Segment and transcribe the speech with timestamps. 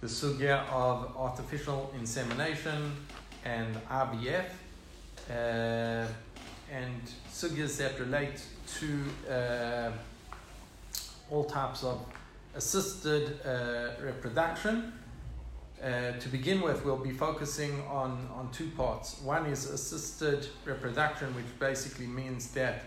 [0.00, 2.92] the sugya of artificial insemination
[3.44, 4.44] and IVF,
[5.30, 6.06] uh,
[6.70, 9.90] and sugyas that relate to uh,
[11.30, 12.04] all types of
[12.54, 14.92] assisted uh, reproduction.
[15.82, 19.20] Uh, to begin with, we'll be focusing on, on two parts.
[19.22, 22.82] One is assisted reproduction, which basically means that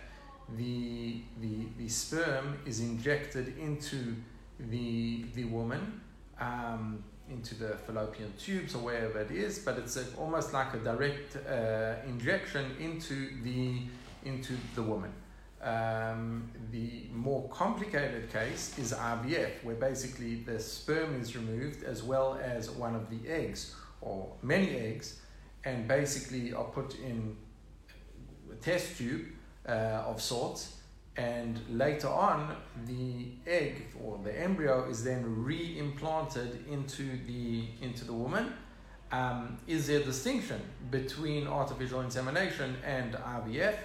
[0.57, 4.15] the, the, the sperm is injected into
[4.59, 6.01] the, the woman,
[6.41, 10.77] um, into the fallopian tubes or wherever it is, but it's a, almost like a
[10.77, 13.83] direct uh, injection into the,
[14.25, 15.13] into the woman.
[15.61, 22.39] Um, the more complicated case is IVF, where basically the sperm is removed as well
[22.43, 25.19] as one of the eggs or many eggs,
[25.63, 27.37] and basically are put in
[28.51, 29.27] a test tube
[29.69, 30.77] uh, of sorts.
[31.17, 38.13] And later on, the egg or the embryo is then re-implanted into the into the
[38.13, 38.53] woman.
[39.11, 43.75] Um, is there a distinction between artificial insemination and IVF?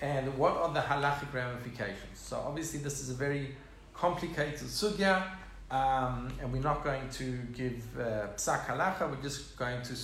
[0.00, 2.18] and what are the halachic ramifications.
[2.18, 3.56] So obviously this is a very
[3.94, 5.22] complicated sugya,
[5.70, 9.94] um, and we're not going to give uh, psak halacha, we're just going to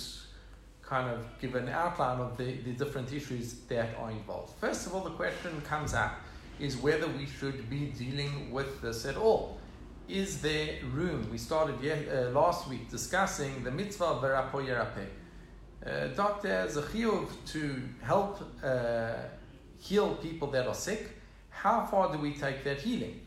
[0.81, 4.53] kind of give an outline of the, the different issues that are involved.
[4.59, 6.19] First of all, the question comes up
[6.59, 9.57] is whether we should be dealing with this at all.
[10.07, 11.29] Is there room?
[11.31, 15.07] We started yet, uh, last week discussing the mitzvah of verapo.
[15.85, 19.13] Uh, doctor has chiyuv to help uh,
[19.79, 21.09] heal people that are sick,
[21.49, 23.21] how far do we take that healing?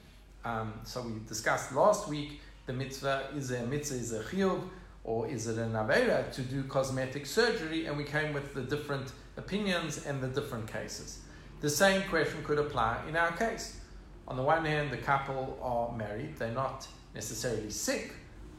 [0.45, 4.63] Um, so we discussed last week the mitzvah is a mitzvah is a chiyuv
[5.05, 9.13] or is it an avera to do cosmetic surgery, and we came with the different
[9.37, 11.21] opinions and the different cases.
[11.61, 13.81] The same question could apply in our case.
[14.29, 18.13] On the one hand, the couple are married; they're not necessarily sick.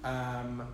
[0.03, 0.67] Um,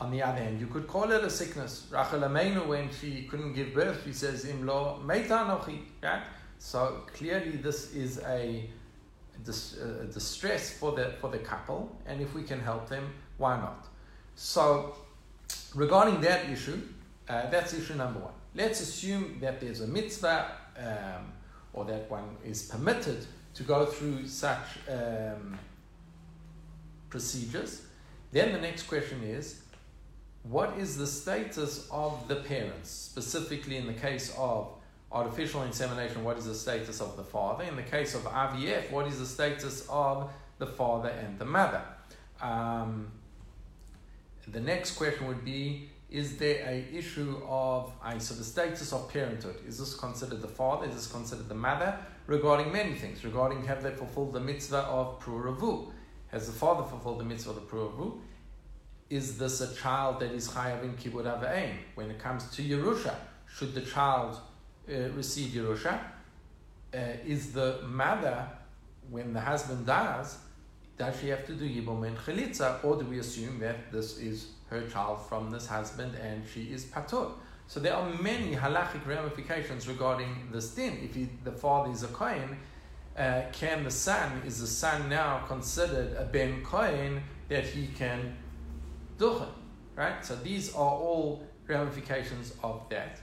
[0.00, 1.86] on the other hand, you could call it a sickness.
[1.90, 6.22] Rachel Amenu, when she couldn't give birth, she says, "Im lo right?
[6.58, 8.68] So clearly, this is a,
[9.44, 13.56] dis, a distress for the for the couple, and if we can help them, why
[13.56, 13.86] not?
[14.34, 14.96] So,
[15.74, 16.80] regarding that issue,
[17.28, 18.34] uh, that's issue number one.
[18.54, 21.32] Let's assume that there's a mitzvah, um,
[21.72, 25.58] or that one is permitted to go through such um,
[27.10, 27.82] procedures.
[28.30, 29.62] Then the next question is,
[30.42, 34.68] what is the status of the parents, specifically in the case of
[35.12, 37.64] artificial insemination, what is the status of the father?
[37.64, 41.82] In the case of IVF, what is the status of the father and the mother?
[42.40, 43.12] Um,
[44.50, 49.12] the next question would be is there a issue of uh, so the status of
[49.12, 51.98] parenthood is this considered the father is this considered the mother?
[52.26, 55.90] Regarding many things regarding have they fulfilled the mitzvah of pruravu
[56.28, 58.18] has the father fulfilled the mitzvah of the pruravu
[59.10, 63.14] is this a child that is chayav in kibbud avaim when it comes to yerusha
[63.54, 64.38] should the child
[64.88, 65.98] uh, receive Yerusha?
[66.94, 68.46] Uh, is the mother,
[69.10, 70.38] when the husband dies,
[70.98, 74.48] does she have to do Yibum and Chalitza, or do we assume that this is
[74.72, 77.32] her child from this husband and she is Patur?
[77.66, 80.98] So there are many halachic ramifications regarding this din.
[81.02, 82.56] If he, the father is a Kohen,
[83.16, 88.36] uh, can the son, is the son now considered a Ben Kohen that he can
[89.18, 89.48] duchen?
[89.96, 90.24] Right?
[90.24, 93.20] So these are all ramifications of that.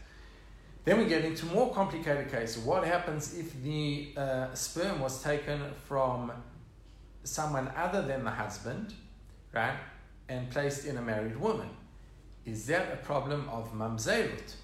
[0.85, 2.63] Then we get into more complicated cases.
[2.63, 6.31] What happens if the uh, sperm was taken from
[7.23, 8.93] someone other than the husband,
[9.53, 9.77] right,
[10.29, 11.69] and placed in a married woman?
[12.45, 14.55] Is that a problem of mamzerut,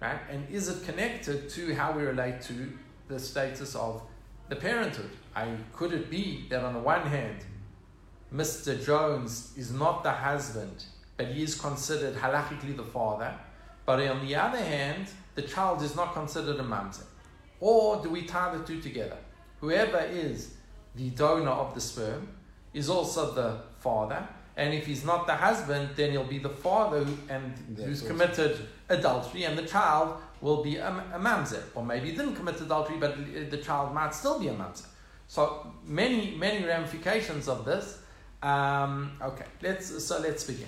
[0.00, 0.20] right?
[0.30, 2.72] And is it connected to how we relate to
[3.08, 4.02] the status of
[4.48, 5.10] the parenthood?
[5.34, 7.44] I, could it be that on the one hand,
[8.32, 8.84] Mr.
[8.84, 10.84] Jones is not the husband,
[11.16, 13.34] but he is considered halachically the father,
[13.86, 17.04] but on the other hand, the child is not considered a mamzer?
[17.60, 19.16] Or do we tie the two together?
[19.60, 20.54] Whoever is
[20.94, 22.28] the donor of the sperm
[22.74, 27.04] is also the father, and if he's not the husband, then he'll be the father
[27.04, 31.62] who, and who's committed adultery, and the child will be a, a mamzer.
[31.76, 33.16] Or maybe he didn't commit adultery, but
[33.50, 34.86] the child might still be a mamzer.
[35.28, 38.00] So many, many ramifications of this.
[38.42, 40.66] Um, okay, let's so let's begin.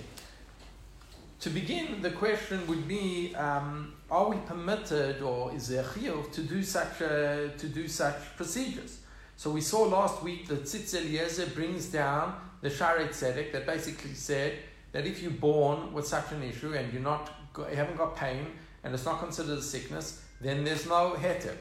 [1.41, 6.43] To begin, the question would be: um, Are we permitted, or is there chiyuv to
[6.43, 8.99] do such a, to do such procedures?
[9.35, 14.13] So we saw last week that Tzitz Eliezer brings down the Shari Tzedek that basically
[14.13, 14.59] said
[14.91, 18.47] that if you're born with such an issue and you're not, you haven't got pain
[18.83, 21.55] and it's not considered a sickness, then there's no heter.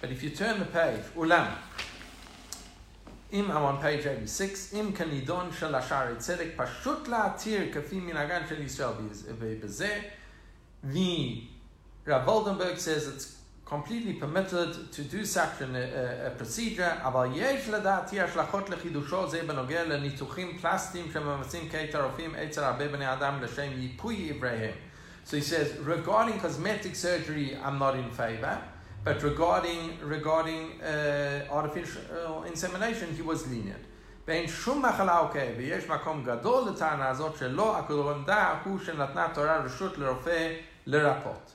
[0.00, 1.50] But if you turn the page, ulam,
[3.32, 10.14] I'm on page 86, im kanidon shel Ashari Tzedek pashut la'atir kafi minagan shel Yisrael
[10.84, 11.42] The
[12.04, 13.33] Rav Waldenberg says it's
[13.65, 19.41] completely permitted to do such a, a, a procedure, אבל יש לדעתי השלכות לחידושו זה
[19.47, 24.73] בנוגע לניתוחים פלסטיים שמבצעים כעת הרופאים אצל הרבה בני אדם לשם ייפוי איבריהם.
[25.25, 28.57] So he says, regarding cosmetic surgery, I'm not in favor.
[29.03, 33.85] But regarding, regarding uh, artificial insemination, he was lenient.
[34.27, 39.57] ואין שום מחלה או כאב, ויש מקום גדול לטענה הזאת שלא הכוונה הוא שנתנה תורה
[39.57, 40.53] רשות לרופא
[40.85, 41.51] לרפות.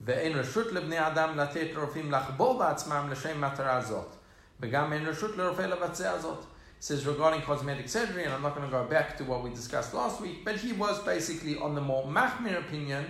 [0.00, 4.16] ואין רשות לבני אדם לתת לרופאים לחבור בעצמם לשם מטרה זאת.
[4.60, 6.44] וגם אין רשות לרופא לבצע זאת.
[6.80, 9.94] says regarding cosmetic surgery, and I'm not going to go back to what we discussed
[9.94, 13.04] last week, but he was basically on the more Mahmir opinion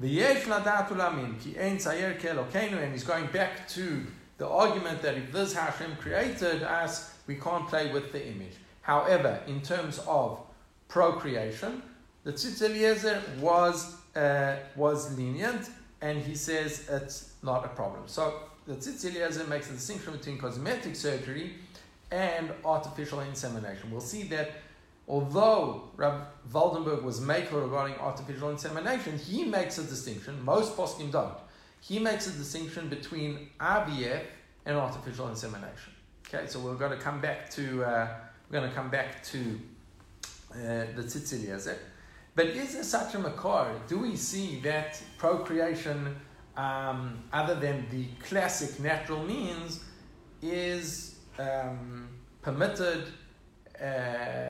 [0.00, 4.06] ויש לדעת ולהאמין כי אין צייר כאלוקינו, and he's going back to
[4.38, 8.56] the argument that if this Hashem created us, we can't play with the image.
[8.82, 10.40] However, in terms of
[10.88, 11.82] procreation,
[12.24, 15.69] the Tzitz Eliezer was, uh, was lenient,
[16.01, 18.03] and he says it's not a problem.
[18.05, 21.55] So the Tzitz makes a distinction between cosmetic surgery
[22.11, 23.91] and artificial insemination.
[23.91, 24.51] We'll see that
[25.07, 26.21] although Rav
[26.51, 30.43] Waldenberg was maker regarding artificial insemination, he makes a distinction.
[30.43, 31.37] Most poskim don't.
[31.81, 34.23] He makes a distinction between IVF
[34.65, 35.93] and artificial insemination.
[36.27, 38.07] Okay, so we're going to come back to uh,
[38.49, 39.59] we're going to come back to
[40.51, 41.77] uh, the Tzitz.
[42.35, 43.79] But is there such a makar?
[43.87, 46.17] Do we see that procreation,
[46.57, 49.85] um, other than the classic natural means,
[50.41, 52.09] is um,
[52.41, 53.05] permitted?
[53.81, 54.47] Uh.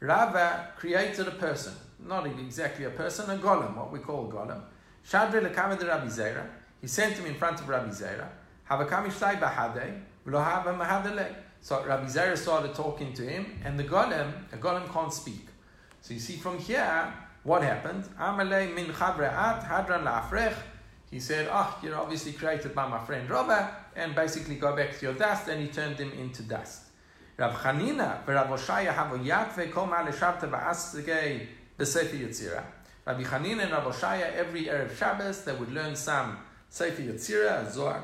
[0.00, 1.74] Rava created a person,
[2.06, 4.60] not exactly a person, a golem, what we call golem.
[5.04, 6.46] Shadre lekame de Rabbi Zera.
[6.80, 8.28] He sent him in front of Rabbi Zera.
[8.70, 11.34] Havakami shlai bahade, v'lo hava mahadele.
[11.60, 15.48] So Rabbi Zera started talking to him, and the golem, a golem can't speak.
[16.00, 17.12] So you see from here,
[17.42, 18.04] what happened?
[18.20, 20.54] Amalei min chavre'at hadran la'afrech.
[21.10, 25.06] He said, oh, you're obviously created by my friend Rava, and basically go back to
[25.06, 26.82] your dust, and he turned him into dust.
[27.38, 31.46] Rav Chanina v'Rav Oshaya have a yatve kol ma leshabta ba'asgei
[31.78, 32.64] b'sefer Yetzirah.
[33.06, 36.36] Rabbi Chanina and Rav Oshaya every Erev Shabbos they would learn some
[36.68, 38.02] Sefer Yetzirah, a Zohar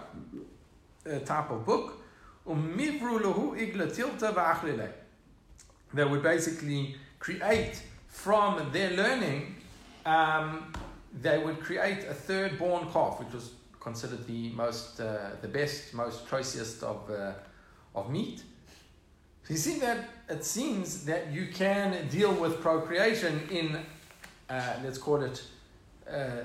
[1.04, 2.00] a type of book.
[2.46, 4.88] Umivru lahu igla tilta v'achlile.
[5.92, 9.56] They would basically create from their learning.
[10.06, 10.72] Um,
[11.12, 13.50] they would create a third born calf, which was
[13.80, 17.32] considered the most, uh, the best, most choicest of, uh,
[17.96, 18.44] of meat
[19.44, 23.78] so you see that it seems that you can deal with procreation in,
[24.48, 25.42] uh, let's call it,
[26.10, 26.44] uh,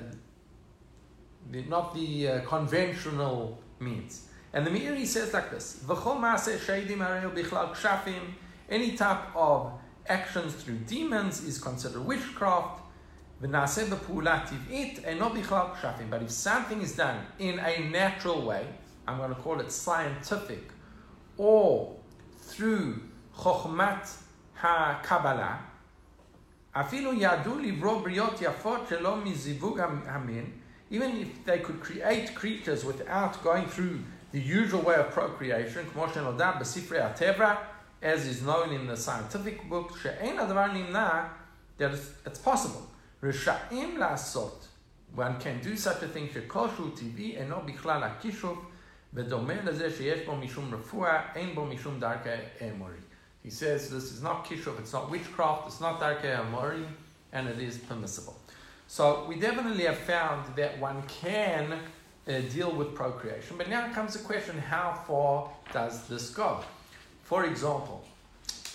[1.49, 4.27] the, not the uh, conventional means.
[4.51, 5.81] And the Meiri says like this:
[8.69, 9.71] Any type of
[10.07, 12.81] actions through demons is considered witchcraft.
[13.41, 13.51] But
[16.21, 18.67] if something is done in a natural way,
[19.07, 20.71] I'm going to call it scientific,
[21.37, 21.98] or
[22.50, 23.00] through
[23.34, 24.08] חוכמת
[24.62, 25.56] הקבלה,
[26.72, 30.44] אפילו ידעו לברוא בריאות יפות שלא מזיווג המין,
[30.90, 33.98] even if they could create creatures without going through
[34.32, 37.54] the usual way of procreation, כמו שנודע בספרי הטבע,
[38.02, 41.24] as is known in the scientific book, שאין הדבר נמנע,
[41.78, 41.92] that
[42.26, 42.84] it's possible.
[43.22, 44.68] רשאים לעשות,
[45.16, 48.58] one can do such a thing שכל שהוא טבעי אינו בכלל הכישוף
[49.14, 52.28] בדומה לזה שיש בו משום רפואה, אין בו משום דרכי
[52.70, 52.96] אמורי.
[53.44, 56.86] He says this is not kishuf, it's not witchcraft, it's not darkei amori,
[57.34, 58.34] and it is permissible.
[58.88, 64.14] So we definitely have found that one can uh, deal with procreation, but now comes
[64.14, 66.64] the question: How far does this go?
[67.24, 68.02] For example,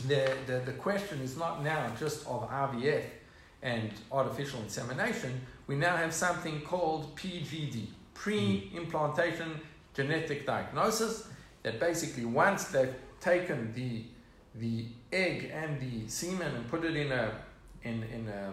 [0.07, 3.05] the, the, the question is not now just of IVF
[3.63, 5.41] and artificial insemination.
[5.65, 9.59] We now have something called PGD, pre-implantation
[9.94, 11.28] genetic diagnosis
[11.62, 14.04] that basically once they've taken the
[14.56, 17.32] the egg and the semen and put it in a
[17.82, 18.52] in, in a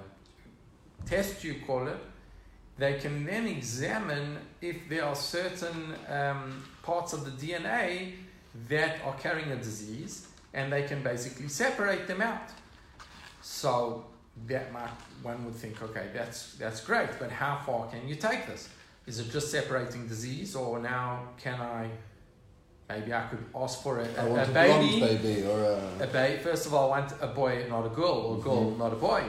[1.06, 1.98] test tube call it
[2.78, 8.14] they can then examine if there are certain um, parts of the DNA
[8.70, 12.50] that are carrying a disease and they can basically separate them out.
[13.42, 14.06] So
[14.48, 14.90] that might
[15.22, 18.70] one would think okay that's that's great but how far can you take this
[19.08, 21.90] is it just separating disease, or now can I
[22.90, 25.00] Maybe I could ask for a, a, a baby.
[25.00, 26.04] baby or a.
[26.04, 26.44] A baby.
[26.44, 28.80] First of all, I want a boy, not a girl, or a girl, Mhm.
[28.80, 29.24] not a boy,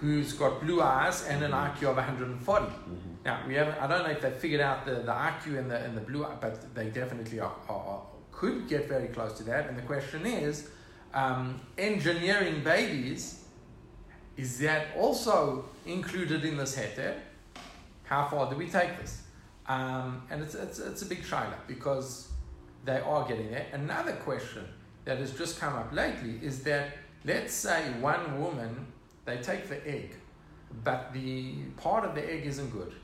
[0.00, 2.66] who's got blue eyes and an IQ of 140.
[2.66, 3.24] Mhm.
[3.24, 3.76] Now we haven't.
[3.82, 6.24] I don't know if they figured out the, the IQ and the and the blue,
[6.24, 9.66] eye, but they definitely are, are, are could get very close to that.
[9.68, 10.68] And the question is,
[11.12, 13.40] um, engineering babies,
[14.36, 17.14] is that also included in this heter?
[18.08, 19.22] How far do we take this?
[19.66, 22.28] Um, and it's, it's it's a big shaila because
[22.84, 23.66] they are getting there.
[23.72, 24.64] Another question
[25.04, 28.86] that has just come up lately is that let's say one woman
[29.26, 30.14] they take the egg,
[30.84, 32.94] but the part of the egg isn't good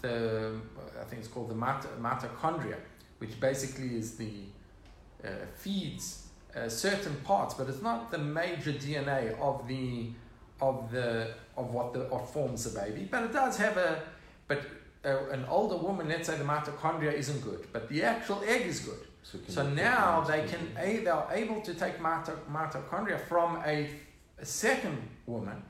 [0.00, 0.60] the
[1.00, 2.76] I think it's called the mit- mitochondria,
[3.18, 4.32] which basically is the
[5.24, 6.26] uh, feeds
[6.56, 10.10] uh, certain parts, but it's not the major DNA of the
[10.60, 13.08] of the of what the of forms the baby.
[13.10, 14.02] But it does have a
[14.50, 14.62] but
[15.04, 18.80] uh, an older woman, let's say the mitochondria isn't good, but the actual egg is
[18.80, 19.02] good.
[19.22, 23.76] So, So now they can a they are able to take mito- mitochondria from a,
[24.38, 25.62] a second woman,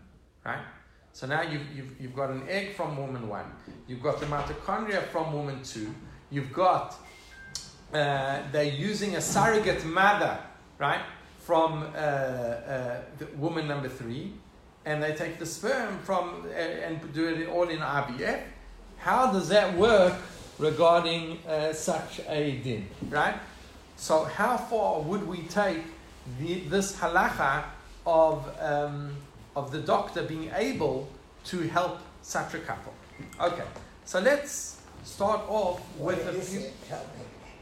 [0.47, 0.65] right?
[1.13, 3.49] So now you've, you've, you've got an egg from woman one,
[3.87, 5.95] you've got the mitochondria from woman two,
[6.31, 6.95] you've got
[7.93, 10.39] uh, they're using a surrogate mother,
[10.79, 11.03] right,
[11.41, 14.33] from uh, uh, the woman number three,
[14.87, 18.41] and they take the sperm from uh, and do it all in IVF.
[19.01, 20.15] How does that work
[20.59, 23.35] regarding uh, such a din, right?
[23.97, 25.83] So how far would we take
[26.39, 27.65] the, this halacha
[28.07, 29.17] of, um,
[29.57, 31.09] of the doctor being able
[31.47, 32.93] to help such a couple?
[33.41, 33.65] Okay,
[34.05, 36.61] so let's start off with a What is few.
[36.61, 36.75] it?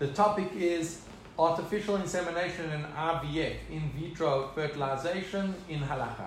[0.01, 1.01] The topic is
[1.39, 6.27] artificial insemination and IVF, in vitro fertilization in halacha.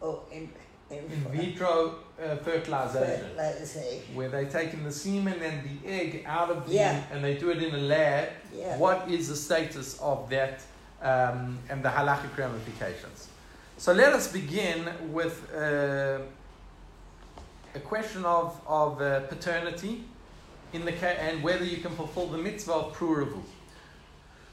[0.00, 0.50] Oh, in,
[0.90, 3.26] in, In vitro uh, fertilization.
[3.36, 4.14] fertilization.
[4.14, 7.02] where they're taking the semen and the egg out of the Yeah.
[7.12, 8.28] and they do it in a lab.
[8.54, 8.76] Yeah.
[8.78, 10.60] What is the status of that
[11.02, 13.28] um, and the halachic ramifications?
[13.78, 16.18] So let us begin with uh,
[17.74, 20.04] a question of, of uh, paternity
[20.72, 23.42] in the and whether you can fulfill the mitzvah of pruravu.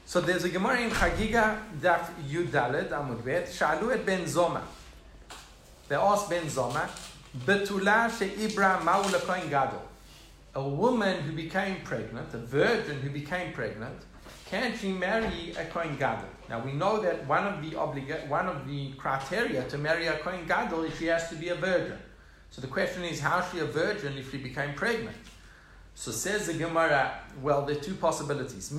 [0.04, 4.62] So there's a Gemara in Chagiga Daf Yudaled Amud Bet Shalu et Ben Zoma.
[5.88, 6.88] They asked Ben Zoma,
[7.36, 9.82] Betula she'ibra ma'u lekohen gadol.
[10.54, 14.02] A woman who became pregnant, a virgin who became pregnant,
[14.46, 16.28] can she marry a kohen gadol?
[16.48, 20.18] Now we know that one of the obliga- one of the criteria to marry a
[20.18, 21.98] kohen gadol is she has to be a virgin.
[22.50, 25.16] So the question is, how is she a virgin if she became pregnant?
[25.94, 28.72] So says the Gemara, well, there are two possibilities.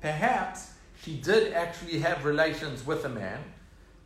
[0.00, 3.38] Perhaps she did actually have relations with a man,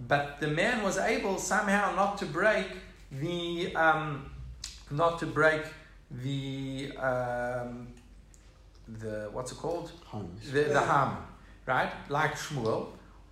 [0.01, 2.67] but the man was able somehow not to break
[3.11, 4.31] the, um,
[4.91, 5.63] not to break
[6.11, 7.89] the, um,
[9.01, 9.91] the what's it called?
[10.53, 11.17] The, the ham,
[11.67, 11.91] right?
[12.09, 12.89] Like Shmuel.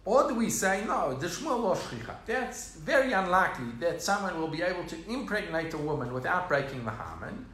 [0.07, 2.17] Or do we say, no, the Shmuel or Shchicha?
[2.27, 6.91] That's very unlikely that someone will be able to impregnate a woman without breaking the
[6.91, 7.47] hymen.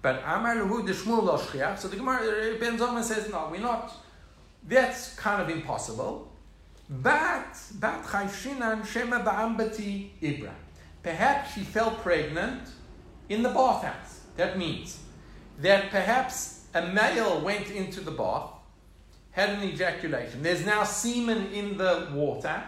[0.00, 1.78] But Amar Lahu, the Shmuel or Shchiach.
[1.78, 3.92] So the Gemara, Ben Zoma says, no, we're not,
[4.66, 6.31] that's kind of impossible.
[7.00, 10.50] But, but Chayshinan Shema Ba'ambati Ibra.
[11.02, 12.68] Perhaps she fell pregnant
[13.30, 14.20] in the bathhouse.
[14.36, 14.98] That means
[15.60, 18.50] that perhaps a male went into the bath,
[19.30, 20.42] had an ejaculation.
[20.42, 22.62] There's now semen in the water.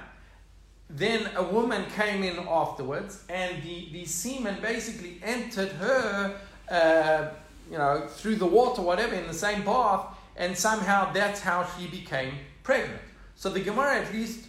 [0.89, 6.37] Then a woman came in afterwards, and the, the semen basically entered her,
[6.71, 7.29] uh,
[7.71, 11.87] you know, through the water, whatever, in the same bath, and somehow that's how she
[11.89, 13.01] became pregnant.
[13.37, 14.47] So the Gemara at least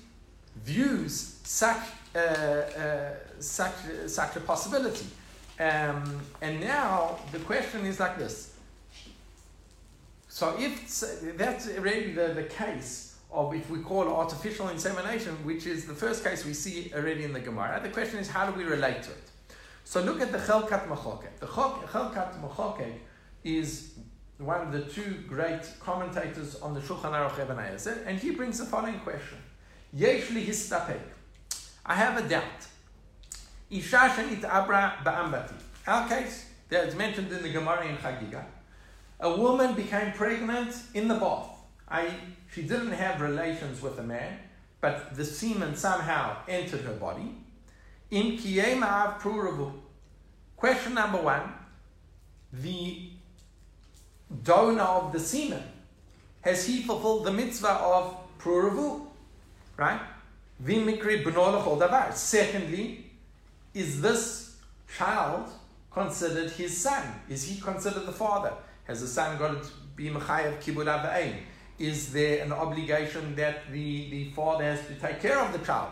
[0.64, 1.84] views such,
[2.16, 5.08] uh, uh, such a possibility.
[5.60, 8.54] Um, and now the question is like this.
[10.28, 15.86] So if that's already the, the case of if we call artificial insemination, which is
[15.86, 18.66] the first case we see already in the Gemara, the question is how do we
[18.66, 19.30] relate to it?
[19.86, 21.40] So look at the Chelkat Mechokek.
[21.40, 22.96] The Chelkat Mechokek
[23.44, 23.92] is
[24.38, 27.58] one of the two great commentators on the Shulchan Aruch Eben
[28.06, 29.38] and he brings the following question.
[29.94, 31.00] Yesh li histapek.
[31.86, 32.68] I have a doubt.
[33.70, 35.54] Isha shenit abra ba'ambati.
[35.88, 38.44] Our case, that's mentioned in the Gemara in Chagiga.
[39.20, 41.48] A woman became pregnant in the bath.
[41.88, 42.10] I,
[42.54, 44.40] she didn't have relations with a man,
[44.82, 47.36] but the semen somehow entered her body.
[48.12, 49.72] In kiyema'av pruravu.
[50.58, 51.54] Question number one.
[52.52, 53.12] The
[54.44, 55.64] donor of the semen,
[56.42, 59.08] has he fulfilled the mitzvah of pruravu?
[59.78, 60.00] Right?
[60.64, 62.14] Vimikri b'no l'chol davar.
[62.14, 63.06] Secondly,
[63.74, 64.58] is this
[64.98, 65.50] child
[65.92, 67.04] considered his son?
[67.30, 68.54] Is he considered the father?
[68.86, 71.36] Has the son got to be Mechayev Kibud Abaim?
[71.78, 75.92] Is there an obligation that the, the father has to take care of the child?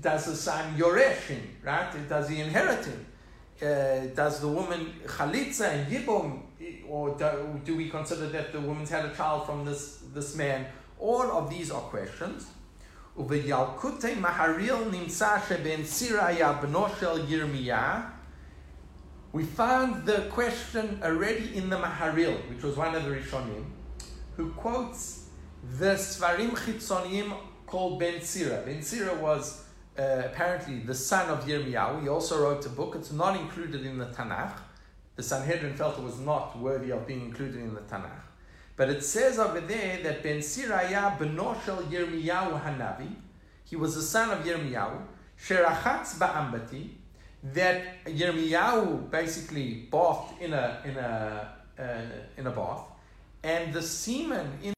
[0.00, 2.08] Does the son Yoresh him, right?
[2.08, 3.06] Does he inherit him?
[3.60, 6.40] Uh, does the woman Chalitza and Yibum,
[6.88, 10.66] or do, do we consider that the woman's had a child from this, this man?
[10.98, 12.46] All of these are questions.
[13.14, 13.40] We
[19.44, 23.64] found the question already in the Maharil, which was one of the Rishonim,
[24.36, 25.28] who quotes
[25.78, 27.34] the Sefarim Chitzonim
[27.66, 28.62] called Ben Sira.
[28.64, 29.64] Ben Sira was
[29.98, 32.02] uh, apparently the son of Yirmiyahu.
[32.02, 32.94] He also wrote a book.
[32.96, 34.58] It's not included in the Tanakh.
[35.16, 38.22] The Sanhedrin felt it was not worthy of being included in the Tanakh.
[38.76, 43.14] But it says over there that Ben Siraya beno shel Yirmiyahu Hanavi,
[43.64, 45.00] he was the son of Yirmiyahu,
[45.38, 46.90] sherachatz ba'ambati,
[47.52, 52.84] that Yirmiyahu basically bathed in a in a uh, in a bath,
[53.42, 54.72] and the semen in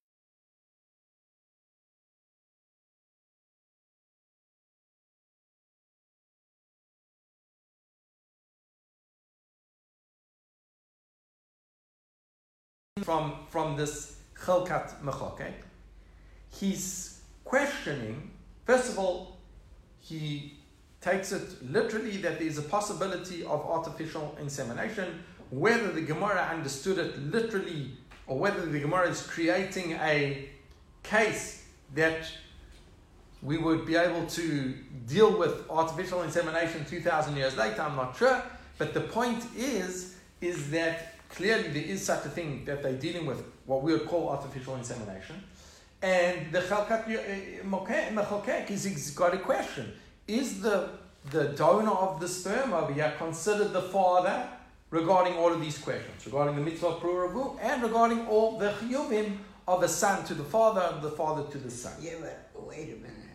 [13.04, 15.54] from from this Chelkat Mechokek,
[16.50, 18.30] he's questioning.
[18.64, 19.36] First of all,
[20.00, 20.58] he
[21.00, 25.22] takes it literally that there's a possibility of artificial insemination.
[25.50, 27.92] Whether the Gemara understood it literally,
[28.26, 30.48] or whether the Gemara is creating a
[31.02, 32.26] case that
[33.42, 34.74] we would be able to
[35.06, 38.42] deal with artificial insemination 2,000 years later, I'm not sure.
[38.78, 43.26] But the point is, is that clearly there is such a thing that they're dealing
[43.26, 45.42] with what we would call artificial insemination.
[46.02, 49.92] And the Chelkat uh, is got a question.
[50.26, 50.90] Is the,
[51.30, 54.48] the donor of the sperm over here considered the father
[54.90, 59.82] regarding all of these questions, regarding the mitzvah pruravu and regarding all the chiyuvim of
[59.82, 61.92] a son to the father and the father to the son?
[62.00, 63.34] Yeah, but wait a minute.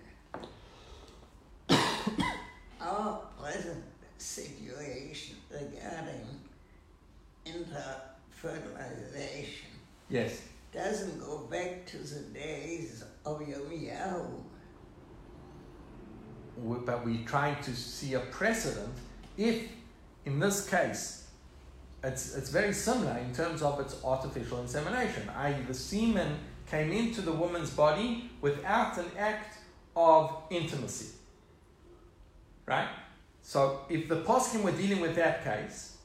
[2.79, 3.83] Our present
[4.17, 6.39] situation regarding
[8.43, 9.67] interfertilization
[10.09, 10.41] Yes.
[10.71, 14.43] doesn't go back to the days of Yirmiyahu.
[16.57, 18.93] We- But we're trying to see a precedent
[19.37, 19.69] if,
[20.25, 21.27] in this case,
[22.03, 27.21] it's, it's very similar in terms of its artificial insemination, i.e., the semen came into
[27.21, 29.57] the woman's body without an act
[29.95, 31.13] of intimacy.
[32.65, 32.89] Right?
[33.41, 35.97] So, if the poskim were dealing with that case,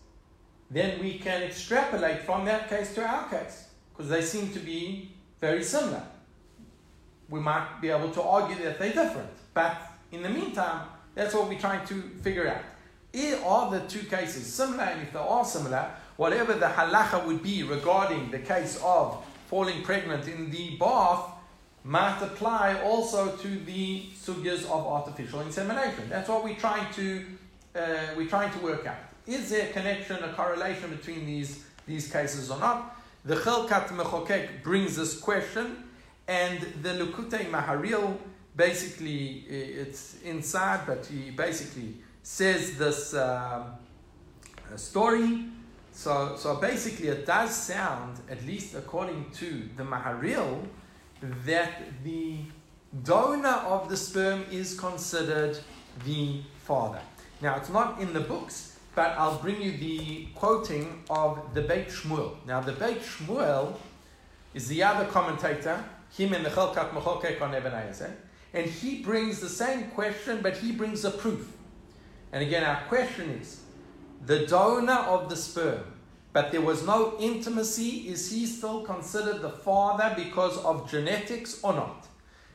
[0.71, 5.11] then we can extrapolate from that case to our case because they seem to be
[5.41, 6.03] very similar.
[7.29, 9.77] We might be able to argue that they're different, but
[10.13, 12.63] in the meantime, that's what we're trying to figure out.
[13.45, 14.85] Are the two cases similar?
[14.85, 19.83] And if they are similar, whatever the halacha would be regarding the case of falling
[19.83, 21.31] pregnant in the bath
[21.85, 26.09] might apply also to the sugyas of artificial insemination.
[26.09, 27.25] That's what we're trying to
[27.77, 29.14] uh, we're trying to work out.
[29.27, 32.97] Is there a connection, a correlation between these these cases or not?
[33.25, 35.85] The Chelkat Mechokek brings this question,
[36.29, 38.19] and the Likutei Maharil
[38.57, 43.73] basically it's inside, but he basically says this um,
[44.73, 45.47] uh, story.
[45.93, 50.67] So, so basically, it does sound, at least according to the Maharil,
[51.47, 52.39] that the
[53.05, 55.59] donor of the sperm is considered
[56.05, 57.01] the father.
[57.41, 61.89] Now, it's not in the books, but I'll bring you the quoting of the Beit
[61.89, 62.37] Shmuel.
[62.47, 63.75] Now, the Beit Shmuel
[64.55, 65.85] is the other commentator,
[66.17, 67.73] him and the Chelkat Mechokek on Eben
[68.55, 71.53] and he brings the same question, but he brings a proof.
[72.33, 73.61] And again, our question is
[74.25, 75.81] the donor of the sperm,
[76.33, 81.75] but there was no intimacy, is he still considered the father because of genetics or
[81.75, 82.07] not?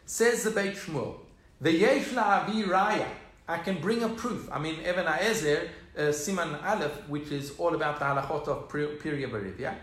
[0.05, 1.15] Says the Beit Shmuel,
[1.59, 3.07] the Yesh La'avi Raya,
[3.47, 4.49] I can bring a proof.
[4.51, 9.29] I mean, Eben Ezer, uh, Siman Aleph, which is all about the halachot of Pirya
[9.29, 9.75] Barivia.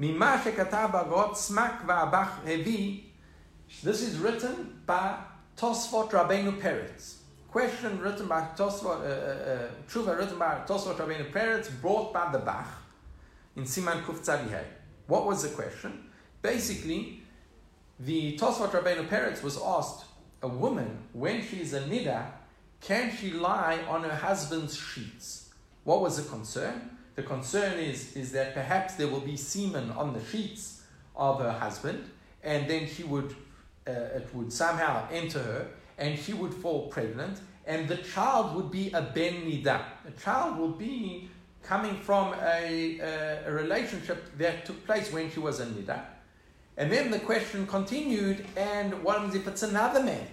[0.00, 3.04] Shekataba va'abach hevi.
[3.80, 5.14] This is written by
[5.56, 7.18] Tosfot Rabbeinu Peretz.
[7.48, 12.40] Question written by Tosfot, uh, uh, uh written by Tosfot Rabbeinu Peretz, brought by the
[12.40, 12.66] Bach
[13.54, 14.64] in Siman Kuf Tzadihei.
[15.06, 16.10] What was the question?
[16.42, 17.22] Basically,
[18.00, 20.06] the Tosfot Rabbeinu Peretz was asked,
[20.42, 22.26] a woman, when she is a nida,
[22.80, 25.39] can she lie on her husband's sheets?
[25.84, 26.98] What was the concern?
[27.14, 30.82] The concern is, is that perhaps there will be semen on the sheets
[31.16, 32.10] of her husband,
[32.42, 33.34] and then she would,
[33.86, 38.70] uh, it would somehow enter her, and she would fall pregnant, and the child would
[38.70, 39.82] be a ben nida.
[40.06, 41.28] A child will be
[41.62, 46.02] coming from a, a, a relationship that took place when she was a nida.
[46.76, 50.26] And then the question continued, and what happens if it's another man?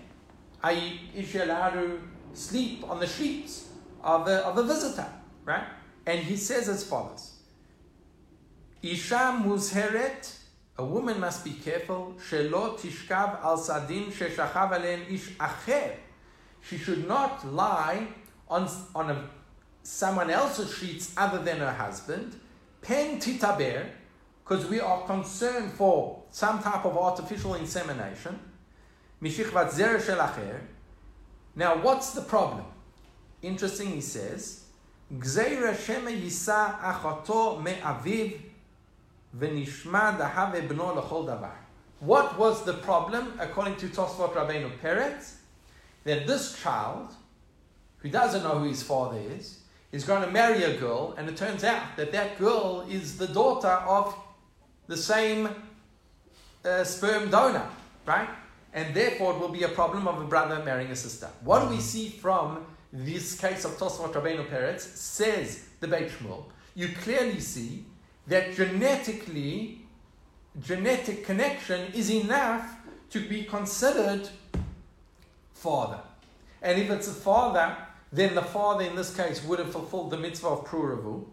[0.63, 2.01] I.e., is she allowed to
[2.33, 3.69] sleep on the sheets
[4.01, 5.07] of a, of a visitor,
[5.47, 5.63] right?
[6.05, 7.33] And he says as follows
[8.83, 10.37] Isha muzheret,
[10.77, 15.95] a woman must be careful, shelo tishkav al sadin sheshachav ish acher.
[16.61, 18.07] She should not lie
[18.47, 19.29] on, on a,
[19.81, 22.39] someone else's sheets other than her husband.
[22.81, 23.87] Pen titaber,
[24.43, 28.39] because we are concerned for some type of artificial insemination.
[29.21, 30.59] Mishichvat acher.
[31.55, 32.65] Now, what's the problem?
[33.41, 34.66] Interesting, he says,
[41.99, 45.35] What was the problem, according to Tosfot Rabbeinu Peretz?
[46.03, 47.13] That this child,
[47.99, 49.59] who doesn't know who his father is,
[49.91, 53.27] is going to marry a girl, and it turns out that that girl is the
[53.27, 54.13] daughter of
[54.87, 55.49] the same
[56.65, 57.67] uh, sperm donor,
[58.05, 58.29] right?
[58.73, 61.29] And therefore it will be a problem of a brother marrying a sister.
[61.41, 62.65] What do we see from
[63.05, 64.81] this case of Tosfot Rabbeinu Peretz?
[64.81, 66.45] Says the Beit Shmuel.
[66.75, 67.85] You clearly see
[68.27, 69.81] that genetically,
[70.61, 72.75] genetic connection is enough
[73.11, 74.29] to be considered
[75.53, 75.99] father.
[76.61, 77.77] And if it's a father,
[78.11, 81.25] then the father in this case would have fulfilled the mitzvah of Pruravu.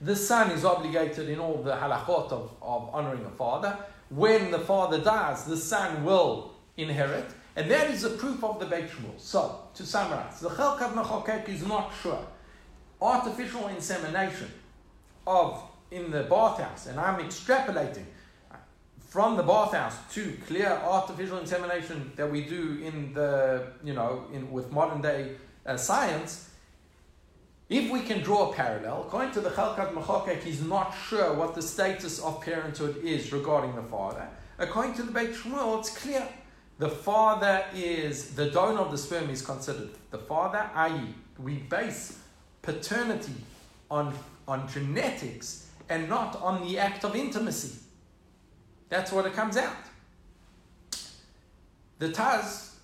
[0.00, 3.76] The son is obligated in all the halachot of, of honoring a father.
[4.10, 7.26] When the father dies, the son will inherit.
[7.56, 9.18] And that is a proof of the Beit Shmuel.
[9.18, 12.26] So, to summarize, the Chelkat Mechokek is not sure.
[13.00, 14.50] Artificial insemination
[15.26, 18.06] of in the bathhouse, and I'm extrapolating
[18.98, 24.50] from the bathhouse to clear artificial insemination that we do in the, you know, in
[24.50, 26.50] with modern day uh, science,
[27.68, 31.54] if we can draw a parallel, according to the Chelkat Mechokek, he's not sure what
[31.54, 34.28] the status of parenthood is regarding the father.
[34.58, 36.28] According to the Beit Shmuel, it's clear.
[36.78, 42.18] The father is, the donor of the sperm is considered the father, i.e., we base
[42.62, 43.34] paternity
[43.90, 44.14] on,
[44.48, 47.78] on genetics and not on the act of intimacy.
[48.88, 49.76] That's what it comes out.
[51.98, 52.74] The Taz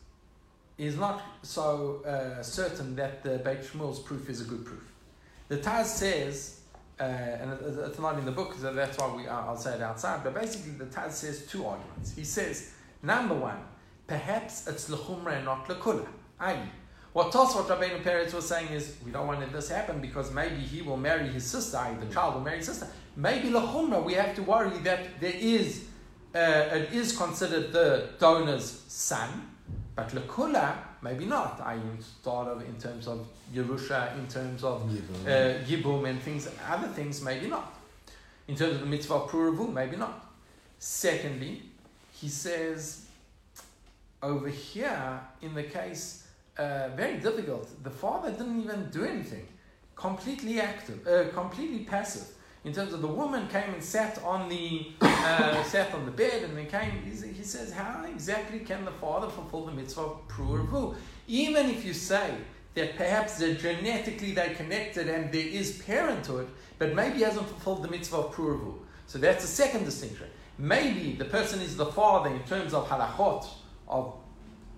[0.79, 4.85] is not so uh, certain that the Beit Shmuel's proof is a good proof.
[5.48, 6.61] The Taz says,
[6.98, 10.22] uh, and it's not in the book, so that's why we, I'll say it outside,
[10.22, 12.14] but basically the Taz says two arguments.
[12.14, 12.72] He says,
[13.03, 13.59] number one,
[14.10, 16.06] perhaps it's lechumra and not lekula,
[16.40, 16.68] i.e.,
[17.12, 20.56] what Tosfot Rabbeinu Peretz was saying is, we don't want this to happen because maybe
[20.72, 22.88] he will marry his sister, i.e., the child will marry his sister.
[23.14, 25.84] Maybe lechumra, we have to worry that there is,
[26.34, 26.38] uh,
[26.72, 29.28] it is considered the donor's son,
[29.94, 31.60] but lekula, maybe not.
[31.60, 31.78] I
[32.24, 35.20] thought of in terms of Yerusha, in terms of Yibum.
[35.26, 37.76] uh, Yibum and things, other things, maybe not.
[38.48, 40.26] In terms of the mitzvah of Puravu, maybe not.
[40.80, 41.62] Secondly,
[42.12, 43.06] he says
[44.22, 46.26] over here in the case,
[46.59, 47.68] uh, very difficult.
[47.83, 49.46] The father didn't even do anything,
[49.96, 52.28] completely active, uh, completely passive.
[52.64, 56.42] In terms of the woman came and sat on the uh, sat on the bed
[56.42, 57.02] and then came.
[57.02, 60.96] He, says, how exactly can the father fulfill the mitzvah of?
[61.26, 62.35] Even if you say
[62.74, 67.83] that perhaps they're genetically they connected and there is parenthood, but maybe he hasn't fulfilled
[67.83, 68.74] the mitzvah of.
[69.06, 70.26] So that's the second distinction.
[70.59, 73.46] Maybe the person is the father in terms of halachot
[73.90, 74.14] of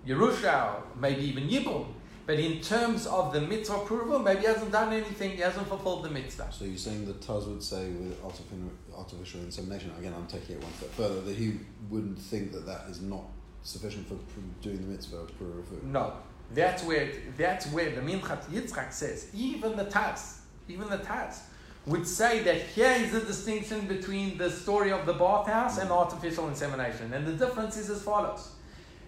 [0.07, 1.85] Yerusha, maybe even Yibum.
[2.25, 6.03] But in terms of the mitzvah approval, maybe he hasn't done anything, he hasn't fulfilled
[6.03, 6.47] the mitzvah.
[6.51, 8.17] So you're saying that Taz would say with
[8.95, 12.85] artificial, insemination, again I'm taking it one step further, that he wouldn't think that that
[12.89, 13.25] is not
[13.63, 14.15] sufficient for
[14.61, 15.83] doing the mitzvah of Purafu.
[15.83, 16.13] No.
[16.53, 21.39] That's where it, that's where the Minchat Yitzchak says, even the Taz, even the Taz,
[21.85, 25.97] would say that here is the distinction between the story of the bathhouse and mm.
[25.97, 27.11] artificial insemination.
[27.13, 28.51] And the difference is as follows.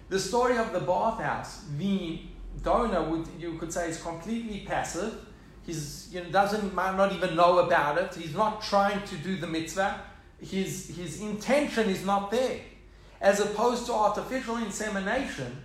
[0.10, 2.22] The story of the bathhouse, the
[2.62, 5.13] donor would you could say is completely passive.
[5.65, 8.13] He's you know doesn't might not even know about it.
[8.13, 10.02] He's not trying to do the mitzvah.
[10.39, 12.60] His his intention is not there.
[13.20, 15.63] As opposed to artificial insemination,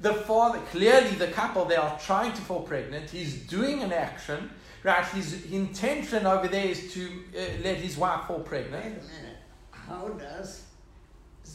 [0.00, 3.10] the father clearly the couple they are trying to fall pregnant.
[3.10, 4.50] He's doing an action.
[4.84, 8.84] Right, his intention over there is to uh, let his wife fall pregnant.
[8.84, 9.36] Wait a minute.
[9.70, 10.64] How does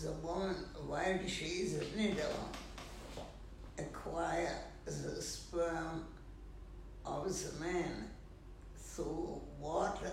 [0.02, 0.56] the woman,
[1.28, 2.26] she's a nida,
[3.78, 6.06] acquire the sperm
[7.06, 8.10] of the man
[8.78, 10.12] through water?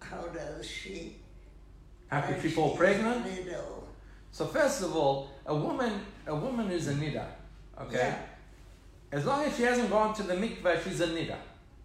[0.00, 1.16] How does she?
[2.08, 3.26] How could she fall pregnant?
[3.26, 3.62] Nida,
[4.30, 7.26] So first of all, a woman, a woman is a nida.
[7.80, 7.96] Okay?
[7.96, 8.18] Yeah.
[9.12, 11.36] As long as she hasn't gone to the mikveh, she's a nida.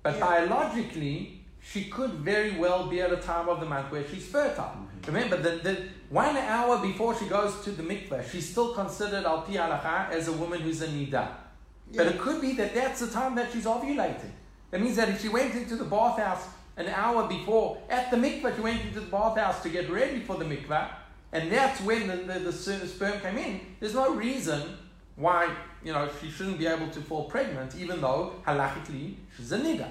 [0.01, 0.25] But Yeah.
[0.25, 4.63] biologically, she could very well be at a time of the month where she's fertile.
[4.65, 5.13] Mm-hmm.
[5.13, 9.41] Remember, the, the one hour before she goes to the mikveh, she's still considered al
[9.41, 11.27] pi as a woman who's a nida.
[11.95, 14.31] But it could be that that's the time that she's ovulating.
[14.69, 16.47] That means that if she went into the bathhouse
[16.77, 20.35] an hour before, at the mikveh, she went into the bathhouse to get ready for
[20.37, 20.87] the mikveh,
[21.31, 22.53] and that's when the, the, the
[22.87, 24.77] sperm came in, there's no reason
[25.15, 25.51] why,
[25.83, 29.89] you know, she shouldn't be able to fall pregnant, even though halachically she's a nida.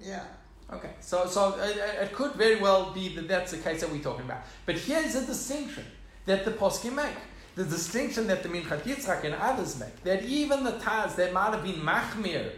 [0.00, 0.24] Yeah.
[0.72, 3.90] Okay, so so uh, uh, it could very well be that that's the case that
[3.90, 4.42] we're talking about.
[4.64, 5.84] But here's a distinction
[6.26, 7.14] that the poskim make.
[7.54, 10.02] The distinction that the Minchat Yitzchak and others make.
[10.02, 12.50] That even the Taz that might have been machmir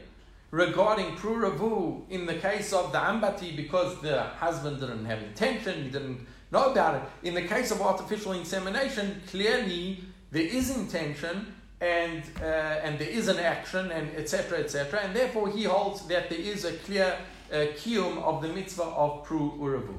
[0.50, 5.90] regarding pruravu in the case of the ambati because the husband didn't have intention, he
[5.90, 7.02] didn't know about it.
[7.28, 12.44] In the case of artificial insemination, clearly there is intention and uh,
[12.82, 16.64] and there is an action and etc etc and therefore he holds that there is
[16.64, 17.16] a clear
[17.50, 19.96] kiyum of the mitzvah of pru uravu.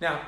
[0.00, 0.20] Now,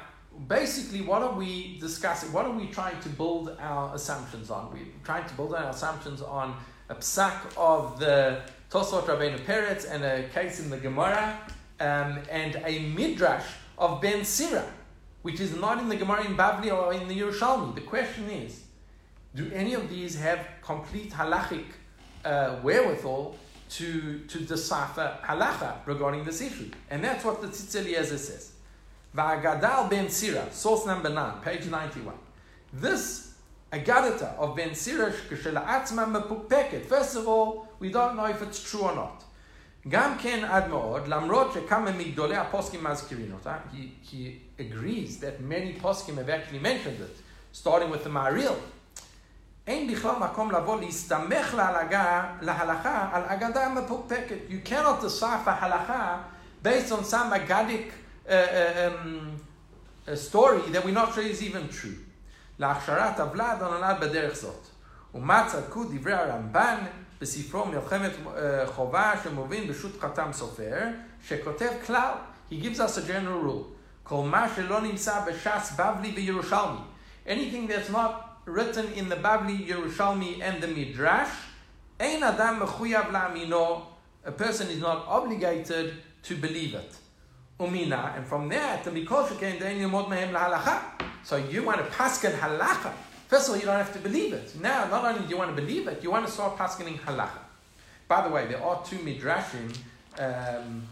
[0.48, 2.32] basically, what are we discussing?
[2.32, 4.72] What are we trying to build our assumptions on?
[4.72, 6.56] We're trying to build our assumptions on
[6.88, 11.38] a psak of the Tosfot Rabbeinu Peretz and a case in the Gemara
[11.80, 13.46] um, and a midrash
[13.78, 14.66] of Ben Sira,
[15.22, 17.74] which is not in the Gemara in Bavli or in the Yerushalmi.
[17.74, 18.64] The question is,
[19.34, 21.64] do any of these have complete halachic
[22.24, 23.36] uh, wherewithal
[23.72, 26.70] to, to decipher halacha regarding this issue.
[26.90, 28.52] And that's what the Tzitz Eliezer says.
[29.16, 32.14] Va'agadal ben Sira, source number 9, page 91.
[32.72, 33.34] This
[33.72, 39.24] agadata of ben Sira, first of all, we don't know if it's true or not.
[39.88, 46.30] Gam ken עד lamroche למרות שכמה מגדולי הפוסקים he, he agrees that many poskim have
[46.30, 47.16] actually mentioned it,
[47.50, 48.56] starting with the Maharil.
[49.67, 54.37] אין בכלל מקום לבוא להסתמך להלגה, להלכה על אגדה מפוקפקת.
[54.49, 56.17] You cannot decipher הלכה
[56.63, 57.91] based on some agadic
[58.27, 59.37] uh, uh, um,
[60.07, 61.97] a story that we're not sure is even true.
[62.59, 64.67] להכשרת הוולד הנולד בדרך זאת.
[65.15, 66.77] ומה צדקו דברי הרמב"ן
[67.21, 68.29] בספרו מלחמת uh,
[68.65, 70.77] חובה שמוביל בשו"ת חתם סופר,
[71.23, 72.11] שכותב כלל,
[72.51, 73.73] he gives us a general rule.
[74.03, 76.79] כל מה שלא נמצא בש"ס בבלי וירושלמי.
[77.27, 81.30] Anything that's not written in the Bavli, Yerushalmi, and the Midrash,
[82.00, 83.82] ein adam la'amino,
[84.24, 86.94] a person is not obligated to believe it.
[87.58, 90.82] Umina, and from there, mehem lahalacha.
[91.22, 92.92] So you want to paskin halacha.
[93.28, 94.60] First of all, you don't have to believe it.
[94.60, 97.38] Now, not only do you want to believe it, you want to start paskining halacha.
[98.08, 99.74] By the way, there are two midrashim
[100.18, 100.82] um,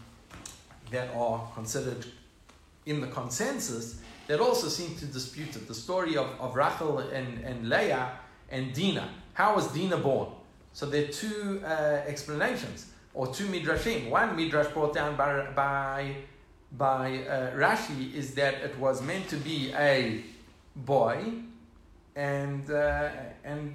[0.91, 2.05] that are considered
[2.85, 5.67] in the consensus that also seem to dispute it.
[5.67, 8.13] The story of, of Rachel and, and Leah
[8.49, 9.09] and Dinah.
[9.33, 10.29] How was Dinah born?
[10.71, 11.67] So there are two uh,
[12.07, 14.09] explanations, or two midrashim.
[14.09, 16.15] One midrash brought down by, by,
[16.77, 20.23] by uh, Rashi is that it was meant to be a
[20.77, 21.33] boy,
[22.15, 23.09] and, uh,
[23.43, 23.73] and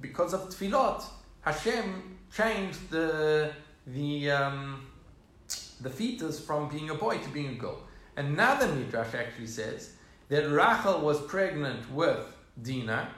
[0.00, 1.04] because of tefillot,
[1.42, 3.52] Hashem changed the,
[3.86, 4.86] the, um,
[5.80, 7.78] the fetus from being a boy to being a girl.
[8.16, 9.92] Another midrash actually says
[10.28, 12.24] that Rachel was pregnant with
[12.62, 13.08] Dinah,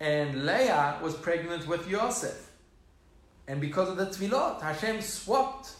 [0.00, 2.50] and Leah was pregnant with Yosef.
[3.46, 5.70] And because of the tefillot, Hashem swapped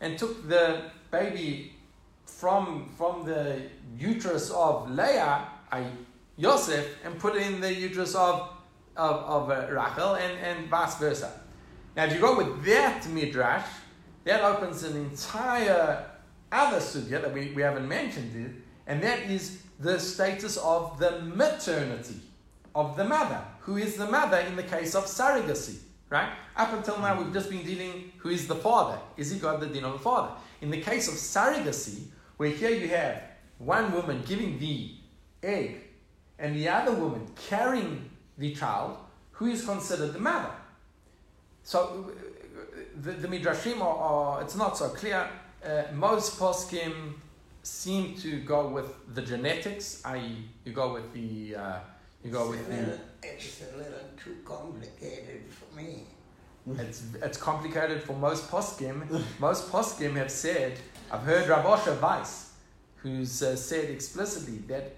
[0.00, 1.74] and took the baby
[2.24, 3.62] from, from the
[3.98, 5.86] uterus of Leah, I,
[6.36, 8.50] Yosef, and put it in the uterus of,
[8.96, 11.32] of, of uh, Rachel, and, and vice versa.
[11.96, 13.66] Now, if you go with that midrash,
[14.24, 16.04] that opens an entire
[16.52, 18.52] other sugya that we, we haven't mentioned it,
[18.86, 22.20] and that is the status of the maternity
[22.74, 23.42] of the mother.
[23.60, 25.78] Who is the mother in the case of surrogacy,
[26.08, 26.30] right?
[26.56, 28.98] Up until now, we've just been dealing who is the father.
[29.16, 30.32] Is he got the din of the father?
[30.60, 32.04] In the case of surrogacy,
[32.36, 33.22] where here you have
[33.58, 34.92] one woman giving the
[35.42, 35.80] egg
[36.38, 38.98] and the other woman carrying the child,
[39.32, 40.50] who is considered the mother?
[41.62, 45.28] So uh, the, the midrashim are, are, it's not so clear.
[45.66, 47.14] Uh, most poskim
[47.64, 51.78] seem to go with the genetics, i.e., you go with the uh,
[52.22, 52.82] you go with it's, a the.
[52.82, 56.04] little, it's a little too complicated for me.
[56.78, 58.96] It's it's complicated for most poskim.
[59.40, 60.78] most poskim have said.
[61.10, 62.52] I've heard Rav Osher Weiss,
[62.96, 64.94] who's uh, said explicitly that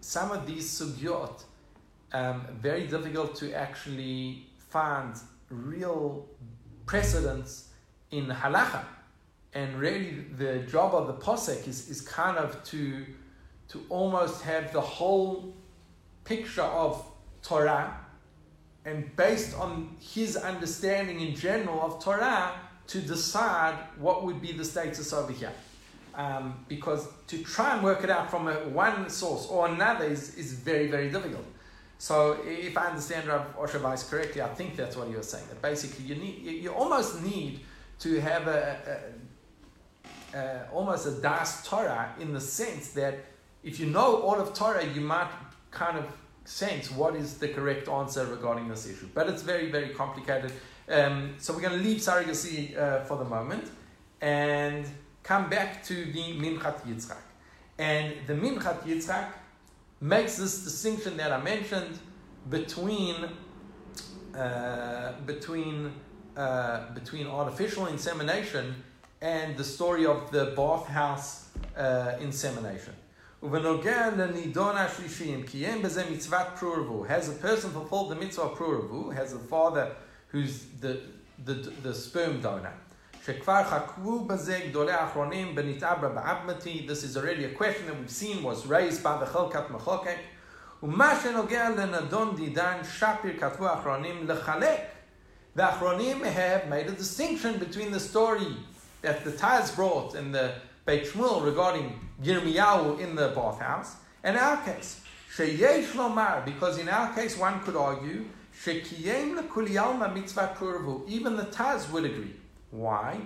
[0.00, 1.42] some of these sugyot
[2.12, 5.14] um, very difficult to actually find
[5.50, 6.26] real
[6.86, 7.70] precedence
[8.12, 8.84] in halacha.
[9.54, 13.04] And really, the job of the posek is, is kind of to,
[13.68, 15.54] to almost have the whole
[16.24, 17.04] picture of
[17.42, 17.98] Torah
[18.84, 22.52] and based on his understanding in general of Torah,
[22.88, 25.52] to decide what would be the status over here.
[26.14, 30.34] Um, because to try and work it out from a, one source or another is,
[30.34, 31.44] is very, very difficult.
[31.98, 35.46] So if I understand Rav Osher correctly, I think that's what he was saying.
[35.48, 37.60] That basically you need, you, you almost need
[38.00, 39.00] to have a,
[40.34, 43.24] a, almost a das Torah in the sense that
[43.62, 45.30] if you know all of Torah, you might
[45.70, 46.06] kind of
[46.44, 49.08] sense what is the correct answer regarding this issue.
[49.14, 50.52] But it's very, very complicated.
[50.88, 53.70] Um, so we're going to leave surrogacy uh, for the moment
[54.20, 54.84] and
[55.22, 57.22] come back to the Minchat Yitzchak.
[57.78, 59.28] And the Minchat Yitzchak
[60.00, 61.98] makes this distinction that I mentioned
[62.50, 63.28] between
[64.36, 65.92] uh, between
[66.36, 68.74] uh, between artificial insemination
[69.22, 72.92] and the story of the bathhouse uh, insemination.
[77.08, 79.94] Has a person fulfilled the mitzvah of Pruravu, has a father
[80.28, 81.00] who's the,
[81.44, 82.72] the, the sperm donor.
[83.24, 83.38] This
[87.04, 90.18] is already a question that we've seen was raised by the Chelkat Mechokek.
[95.54, 98.56] The Achronim have made a distinction between the story
[99.02, 100.54] that the Taz brought in the
[100.86, 105.00] Beit Shmuel regarding Yirmiyahu in the bathhouse and our case.
[105.34, 108.24] Sheyesh lomar, because in our case one could argue
[108.64, 111.08] Shekiyem lekuliyalma mitzvah puravu.
[111.08, 112.34] Even the Taz would agree.
[112.70, 113.20] Why?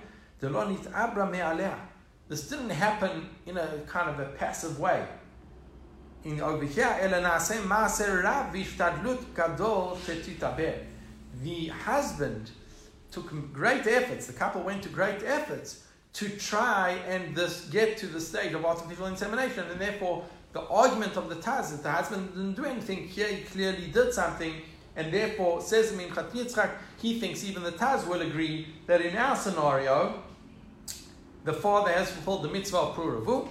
[2.29, 5.07] This didn't happen in a kind of a passive way.
[6.25, 6.97] In over here,
[11.43, 12.51] the husband
[13.17, 18.07] took great efforts, the couple went to great efforts to try and this get to
[18.07, 22.29] the stage of artificial insemination, and therefore the argument of the Taz that the husband
[22.35, 24.53] didn't do anything, here he clearly did something,
[24.97, 29.17] and therefore, says in Chat Yitzchak, he thinks even the Taz will agree that in
[29.17, 30.23] our scenario,
[31.45, 33.49] the father has fulfilled the mitzvah of Pruravu,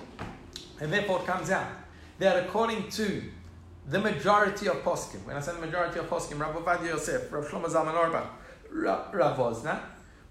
[0.80, 1.71] and therefore it comes out
[2.19, 3.23] that according to
[3.88, 7.45] the majority of poskim, when I say the majority of poskim, Rav Ovadia Yosef, Rav
[7.45, 8.28] Shlomo Zalman Auerbach,
[8.76, 9.80] Rav Wosner,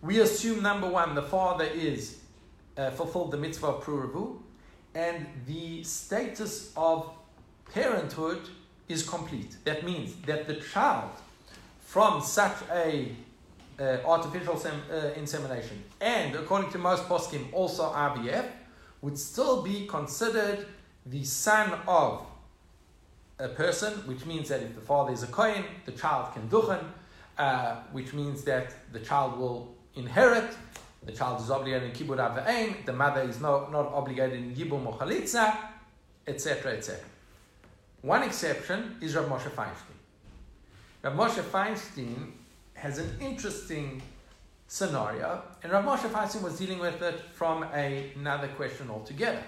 [0.03, 2.19] we assume number one, the father is
[2.77, 4.39] uh, fulfilled the mitzvah of Pruravu,
[4.95, 7.11] and the status of
[7.73, 8.41] parenthood
[8.89, 9.57] is complete.
[9.65, 11.11] That means that the child
[11.81, 13.13] from such a
[13.79, 18.47] uh, artificial sem- uh, insemination and according to most poskim also IVF
[19.03, 20.67] would still be considered
[21.07, 22.25] the son of
[23.39, 26.85] a person, which means that if the father is a kohen, the child can duchen,
[27.39, 30.51] uh, which means that the child will inherit.
[31.05, 32.85] The child is obligated in kibbud avayim.
[32.87, 35.57] The mother is not, not obligated in yibum or chalitza,
[36.27, 37.01] etc., etc.
[38.03, 39.99] One exception is Rav Moshe Feinstein.
[41.03, 42.33] Rav Moshe Feinstein
[42.75, 44.03] has an interesting
[44.67, 49.43] scenario, and Rav Moshe Feinstein was dealing with it from a, another question altogether.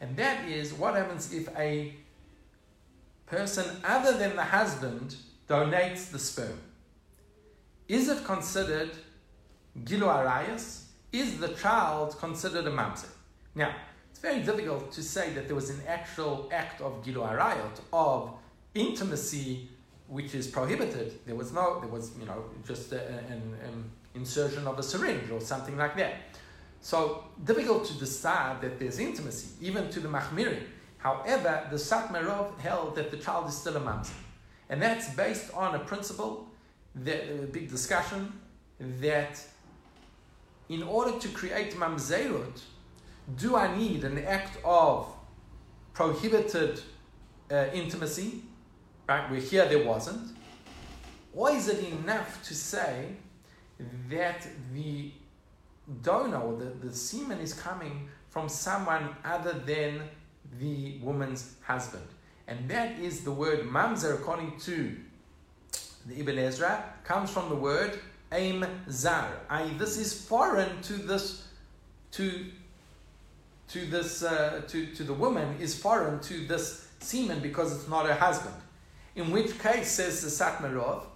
[0.00, 1.94] And that is what happens if a
[3.26, 5.16] person other than the husband
[5.48, 6.58] donates the sperm?
[7.90, 8.92] Is it considered
[9.84, 10.84] gilu arayas?
[11.10, 13.08] Is the child considered a mamzer?
[13.56, 13.74] Now,
[14.08, 18.30] it's very difficult to say that there was an actual act of Gilu Arayot, of
[18.74, 19.68] intimacy,
[20.06, 21.18] which is prohibited.
[21.26, 25.28] There was no, there was, you know, just a, an, an insertion of a syringe
[25.32, 26.14] or something like that.
[26.80, 30.62] So, difficult to decide that there's intimacy, even to the Mahmirim.
[30.98, 34.12] However, the Satmar Rav held that the child is still a mamzer.
[34.68, 36.49] And that's based on a principle,
[36.94, 38.32] that, a big discussion,
[38.78, 39.40] that
[40.68, 42.60] in order to create mamzerut,
[43.36, 45.06] do I need an act of
[45.92, 46.80] prohibited
[47.50, 48.42] uh, intimacy,
[49.08, 50.36] right, where here there wasn't?
[51.34, 53.08] Or is it enough to say
[54.08, 55.12] that the
[56.02, 60.02] donor or the, the semen is coming from someone other than
[60.58, 62.06] the woman's husband?
[62.46, 64.96] And that is the word mamzer, according to
[66.06, 68.00] the Ibn Ezra, comes from the word
[68.32, 69.28] aim zar.
[69.48, 71.46] I, this is foreign to this,
[72.12, 72.46] to
[73.68, 78.06] to this uh, to, to the woman is foreign to this semen because it's not
[78.06, 78.54] her husband.
[79.14, 81.06] In which case, says the Satmar Rav,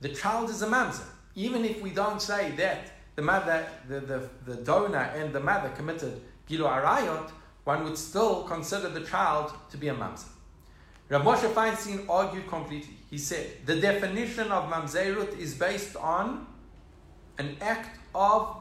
[0.00, 1.04] the child is a mamzer.
[1.34, 5.68] Even if we don't say that the mother, the, the, the donor and the mother
[5.70, 7.30] committed gilu arayot,
[7.64, 10.28] one would still consider the child to be a mamzer.
[11.10, 12.94] Rav Moshe Feinstein argued completely.
[13.10, 16.46] He said the definition of mamzerut is based on
[17.36, 18.56] an act of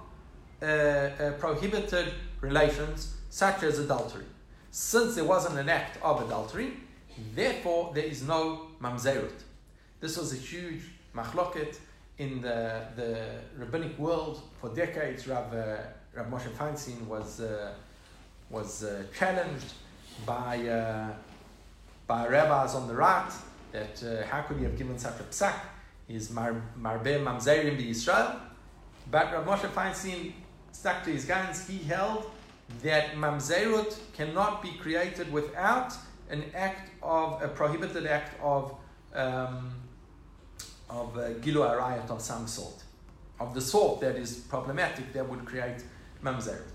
[0.61, 4.25] uh, uh, prohibited relations such as adultery.
[4.71, 6.73] Since there wasn't an act of adultery,
[7.35, 9.43] therefore there is no mamzerut.
[9.99, 10.81] This was a huge
[11.15, 11.77] machloket
[12.17, 13.27] in the, the
[13.57, 15.27] rabbinic world for decades.
[15.27, 15.77] Rav, uh,
[16.15, 17.73] Rav Moshe Feinstein was, uh,
[18.49, 19.73] was uh, challenged
[20.25, 21.13] by, uh,
[22.09, 23.31] by rabbis on the right
[23.71, 25.53] that uh, how could he have given such a psak?
[26.07, 28.35] He's mar, marbe mamzerim Israel.
[29.11, 30.33] But Rav Moshe Feinstein
[30.71, 31.67] stuck to his guns.
[31.67, 32.31] He held
[32.81, 35.93] that mamzerut cannot be created without
[36.31, 38.75] an act of a prohibited act of
[39.13, 39.71] um,
[40.89, 42.83] of uh, gilu arayat of some sort,
[43.39, 45.83] of the sort that is problematic that would create
[46.23, 46.71] mamzerut.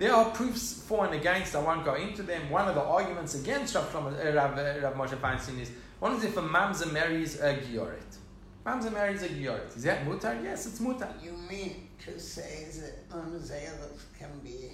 [0.00, 1.54] There are proofs for and against.
[1.54, 2.48] I won't go into them.
[2.48, 6.12] One of the arguments against Rav, Shlomo, uh, Rav, uh, Rav Moshe Feinstein is what
[6.12, 8.16] is if a mamzer marries a gioret?
[8.64, 9.76] Mamzer marries a gioret.
[9.76, 10.42] Is that mutar?
[10.42, 11.12] Yes, it's mutar.
[11.22, 14.70] You mean to say that mamzeros can be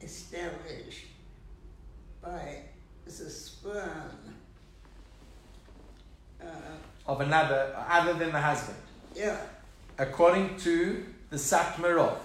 [0.00, 1.06] established
[2.20, 2.62] by
[3.04, 4.34] the sperm
[6.42, 6.46] uh,
[7.06, 8.78] of another other than the husband,
[9.14, 9.36] yeah,
[9.98, 12.18] according to the Satmar Rav.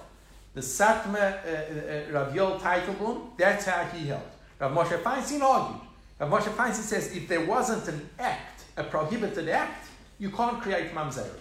[0.53, 4.21] The Satmar uh, uh, Rav Yoel Teitelbaum, that's how he held.
[4.59, 5.81] Rav Moshe Feinstein argued.
[6.19, 9.87] Rav Moshe Feinstein says if there wasn't an act, a prohibited act,
[10.19, 11.39] you can't create mamzeret.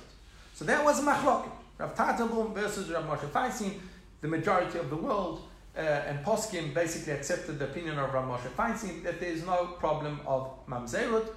[0.54, 1.50] So that was machloket.
[1.78, 3.80] Rav Teitelbaum versus Rav Moshe Feinstein,
[4.22, 5.42] the majority of the world
[5.76, 9.66] uh, and Poskim basically accepted the opinion of Rav Moshe Feinstein that there is no
[9.78, 11.28] problem of mamzerut.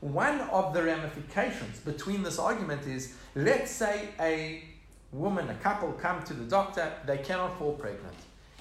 [0.00, 4.64] One of the ramifications between this argument is, let's say a
[5.12, 8.14] woman, a couple come to the doctor, they cannot fall pregnant.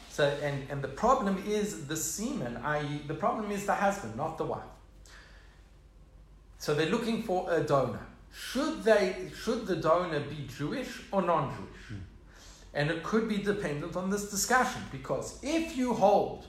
[0.10, 4.38] So, and, and the problem is the semen, i.e., the problem is the husband, not
[4.38, 4.64] the wife.
[6.58, 8.06] So they're looking for a donor.
[8.34, 11.84] Should they, should the donor be Jewish or non-Jewish?
[11.88, 11.96] Hmm.
[12.74, 16.46] And it could be dependent on this discussion because if you hold,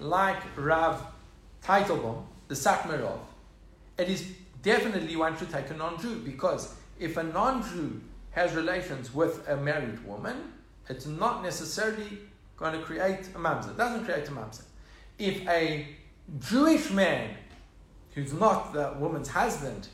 [0.00, 1.02] like Rav
[1.62, 3.20] Teitelbaum, the Satmar Rav,
[3.96, 4.26] it is
[4.62, 8.00] definitely one should take a non-Jew because if a non-Jew
[8.34, 10.52] has relations with a married woman,
[10.88, 12.18] it's not necessarily
[12.56, 13.70] going to create a mamzer.
[13.70, 14.64] It doesn't create a mamzer.
[15.18, 15.88] If a
[16.40, 17.30] Jewish man
[18.14, 19.88] who's not the woman's husband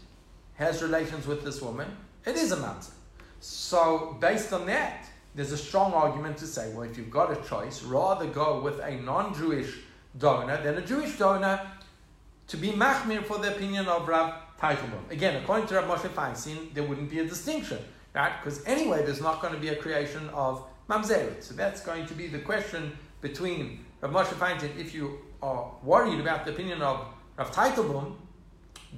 [0.55, 2.93] has relations with this woman, it is a mamzer.
[3.41, 7.49] So based on that, there's a strong argument to say, well, if you've got a
[7.49, 9.79] choice, rather go with a non-Jewish
[10.19, 11.61] donor than a Jewish donor
[12.49, 15.09] to be machmir for the opinion of Rav Teitelbaum.
[15.11, 17.79] Again, according to Rav Moshe Feinstein, there wouldn't be a distinction,
[18.15, 18.33] right?
[18.43, 21.43] Because anyway, there's not going to be a creation of mamzeret.
[21.43, 24.77] So that's going to be the question between Rav Moshe Feinstein.
[24.79, 27.07] If you are worried about the opinion of
[27.37, 28.15] Rav Teitelbaum,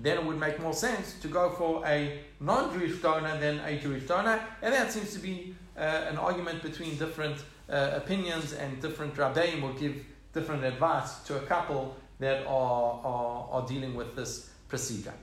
[0.00, 4.04] then it would make more sense to go for a non-Jewish donor than a Jewish
[4.06, 7.36] donor, and that seems to be uh, an argument between different
[7.68, 10.02] uh, opinions, and different rabbeim will give
[10.32, 15.14] different advice to a couple that are, are, are dealing with this procedure.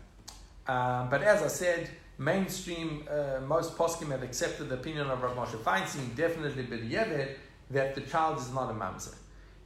[0.68, 1.90] Um, but as I said,
[2.20, 7.36] mainstream, uh, most poskim have accepted the opinion of Rav Moshe Feinstein, definitely B'di'evet,
[7.72, 9.16] that the child is not a mamzer.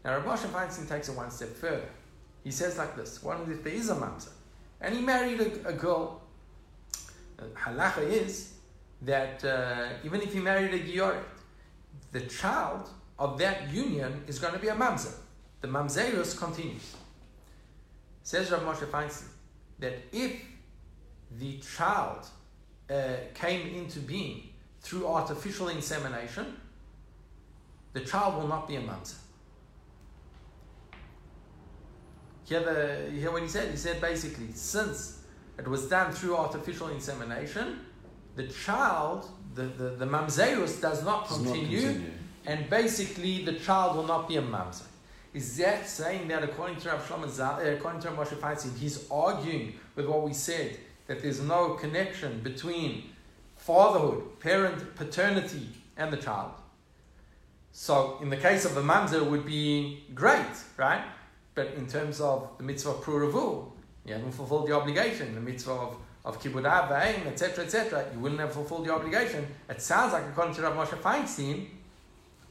[0.06, 1.90] Now Rav Moshe Feinstein takes it one step further.
[2.44, 4.30] He says like this, what if there is a mamzer?
[4.80, 6.22] And he married a, a girl.
[7.40, 8.54] Uh, halacha is
[9.02, 11.24] that uh, even if he married a gioret,
[12.12, 12.88] the child
[13.18, 15.14] of that union is going to be a mamzer.
[15.62, 16.96] The mamzerus continues.
[18.22, 19.30] Says Rav Moshe Feinstein
[19.80, 20.40] that if
[21.40, 22.28] the child
[22.94, 24.50] uh, came into being
[24.82, 26.58] through artificial insemination,
[27.94, 29.16] the child will not be a mamzer.
[32.46, 33.72] Hear, the, you hear what he said?
[33.72, 35.22] He said basically, since
[35.58, 37.80] it was done through artificial insemination,
[38.36, 42.12] the child, the, the, the mamzerus does not Does not continue, continue.
[42.46, 44.88] and basically the child will not be a mamzer.
[45.34, 49.74] Is that saying that according to Rav Shlomo according to Rav Moshe Feinstein, he's arguing
[49.96, 50.78] with what we said
[51.08, 53.04] that there's no connection between
[53.56, 56.52] fatherhood, parent, paternity, and the child.
[57.72, 61.04] So in the case of a mamzer, it would be great, right?
[61.56, 63.72] But in terms of the mitzvah of pruravu,
[64.06, 65.34] you haven't fulfilled the obligation.
[65.34, 69.46] The mitzvah of of kibbud av, v'aim, etc., etc., you wouldn't have fulfilled the obligation.
[69.70, 71.68] It sounds like, according to Rav Moshe Feinstein,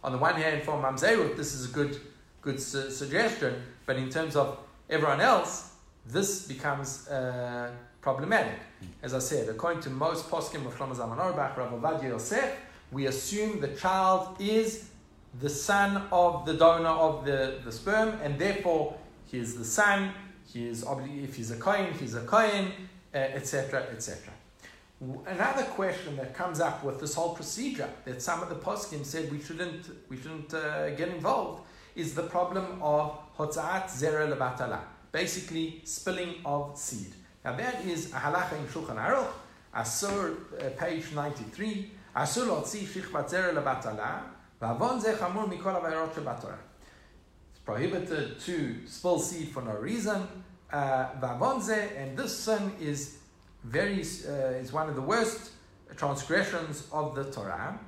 [0.05, 1.98] on the one hand, for mamzerut, this is a good
[2.42, 4.59] good su- suggestion, but in terms of
[4.90, 5.74] everyone else,
[6.05, 7.70] this becomes uh,
[8.03, 8.59] problematic.
[9.03, 12.57] As I said, according to most poskim of Shlomo Zalman Auerbach, Rav Yosef,
[12.90, 14.90] we assume the child is
[15.40, 18.98] the son of the donor of the, the sperm, and therefore
[19.30, 20.12] he is the son.
[20.53, 22.72] He is obli- if he's a kohen, he's a kohen,
[23.14, 24.32] etc., etc.
[25.26, 29.30] Another question that comes up with this whole procedure that some of the poskim said
[29.32, 31.62] we shouldn't we shouldn't uh, get involved
[31.96, 34.80] is the problem of hotzaat zera lebatala,
[35.11, 37.14] basically spilling of seed.
[37.43, 39.31] Now that is a halacha in Shulchan Aruch.
[39.77, 44.21] Asur, uh, page 93, Asur lotzi shichvat zera lebatala,
[44.59, 46.57] v'avon ze chamur mikol averot shebatorah.
[47.51, 50.27] It's prohibited to spill seed for no reason,
[50.71, 53.17] uh, v'avon and this sin is
[53.63, 55.51] very, uh, is one of the worst
[55.95, 57.79] transgressions of the Torah.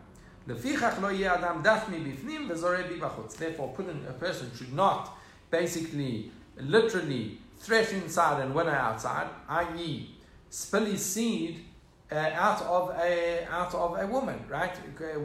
[0.48, 3.36] לפיכך לא יהיה אדם דף מבפנים וזורע בי בחוץ.
[3.36, 3.76] Therefore,
[4.08, 5.10] a person should not
[5.52, 10.11] basically, literally, thresh inside and winnow outside, i.e.,
[10.51, 11.65] spill his seed
[12.13, 14.77] uh, out of a out of a woman, right?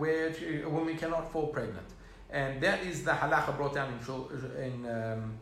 [0.02, 0.34] Where
[0.66, 1.90] a woman cannot fall pregnant,
[2.30, 4.64] and that is the halacha brought down in.
[4.64, 5.34] in um,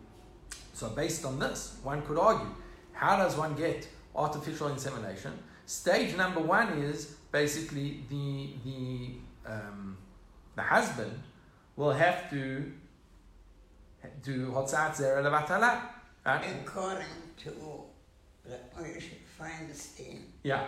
[0.74, 2.54] so based on this, one could argue,
[2.91, 5.34] how does one get artificial insemination?
[5.66, 9.12] Stage number one is basically the the
[9.52, 9.98] um,
[10.56, 11.14] the husband
[11.76, 12.72] will have to
[14.24, 15.97] do hotzat zera levatala.
[16.28, 17.05] According
[17.43, 17.49] to
[18.45, 20.67] the oh, Moshe Feinstein, yeah,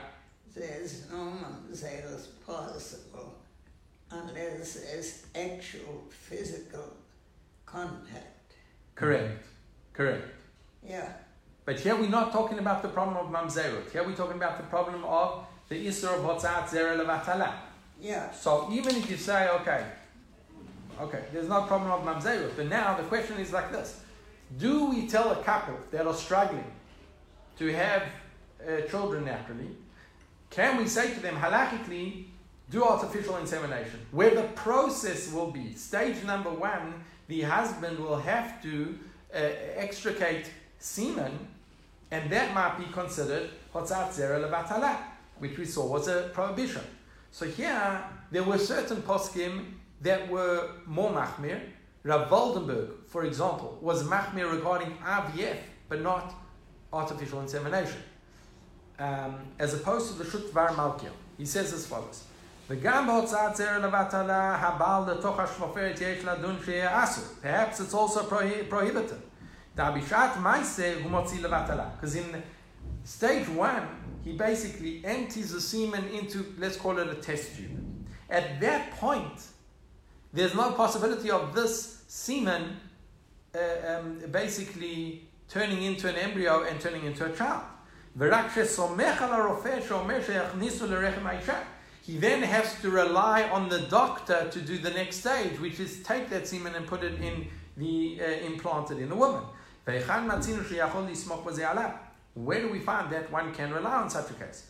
[0.55, 3.35] there's no mamzeros possible
[4.09, 6.95] unless there's actual physical
[7.65, 8.53] contact.
[8.95, 9.45] Correct.
[9.91, 10.27] Correct.
[10.87, 11.11] Yeah.
[11.65, 13.91] But here we're not talking about the problem of mamzerut.
[13.91, 17.51] Here we're talking about the problem of the isra of hotzat zera levatala.
[17.99, 18.31] Yeah.
[18.31, 19.85] So even if you say, okay,
[21.01, 24.01] okay, there's no problem of mamzerut, but now the question is like this:
[24.57, 26.71] Do we tell a couple that are struggling
[27.57, 28.03] to have
[28.67, 29.69] uh, children naturally?
[30.49, 32.25] Can we say to them halachically,
[32.71, 38.61] do artificial insemination, where the process will be stage number one, the husband will have
[38.63, 38.97] to
[39.33, 39.37] uh,
[39.75, 41.47] extricate semen,
[42.11, 44.97] and that might be considered hotzat zera
[45.37, 46.81] which we saw was a prohibition.
[47.31, 51.61] So here, there were certain poskim that were more machmir.
[52.09, 55.57] Rav Waldenberg, for example, was machmir regarding IVF,
[55.87, 56.33] but not
[56.91, 58.01] artificial insemination.
[58.97, 61.11] Um, as opposed to the Shutvar Malkia.
[61.37, 62.23] He says as follows.
[67.41, 69.21] Perhaps it's also prohi- prohibited.
[69.75, 70.09] Because
[72.15, 72.43] in
[73.03, 73.87] stage one,
[74.23, 77.79] he basically empties the semen into, let's call it a test tube.
[78.29, 79.41] At that point,
[80.33, 82.75] there's no possibility of this semen
[83.53, 87.61] uh, um, basically turning into an embryo and turning into a child.
[92.01, 96.01] He then has to rely on the doctor to do the next stage, which is
[96.01, 97.47] take that semen and put it in
[97.77, 99.43] the uh, implanted in the woman.
[102.33, 104.65] Where do we find that one can rely on such a case?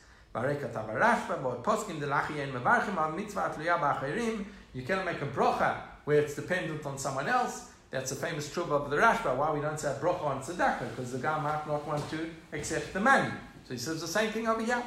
[4.74, 7.70] You cannot make a brocha where it's dependent on someone else.
[7.92, 9.38] That's a famous truth of the Rashba.
[9.38, 10.90] Why we don't say a brocha on tzedakah?
[10.90, 12.20] Because the guy might not want to
[12.52, 13.30] accept the money.
[13.66, 14.82] So he says the same thing over here.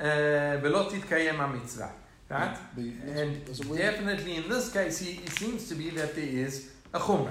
[0.00, 0.58] Uh,
[2.28, 2.56] right?
[3.20, 3.32] And
[3.76, 7.30] definitely in this case, he, it seems to be that there is a chumrah.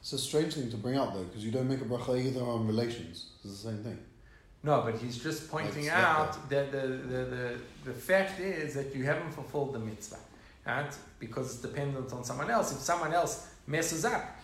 [0.00, 2.42] It's a strange thing to bring up though, because you don't make a bracha either
[2.42, 3.26] on relations.
[3.44, 3.98] It's the same thing.
[4.64, 9.04] No, but he's just pointing out that the, the, the, the fact is that you
[9.04, 10.18] haven't fulfilled the mitzvah.
[11.18, 12.72] Because it's dependent on someone else.
[12.72, 14.36] If someone else messes up,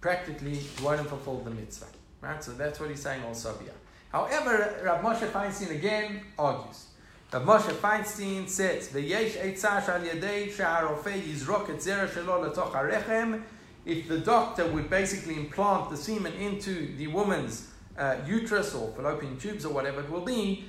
[0.00, 1.86] practically you won't fulfill the mitzvah.
[2.20, 2.42] Right?
[2.42, 3.72] So that's what he's saying also here.
[4.10, 6.86] However, Rav Moshe Feinstein again argues.
[7.32, 13.42] Rav Moshe Feinstein says, "V'yesh eitzah shal yedei she'arofei yizrok et zera shelo letoch harechem
[13.84, 19.38] if the doctor would basically implant the semen into the woman's uh, uterus or fallopian
[19.38, 20.64] tubes or whatever it will be,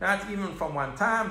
[0.00, 1.30] not even from one time,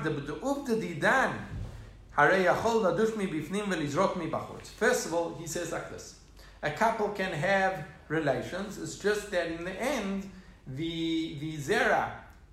[4.78, 6.14] First of all, he says like this.
[6.62, 10.30] A couple can have relations, it's just that in the end,
[10.66, 12.10] the, the zera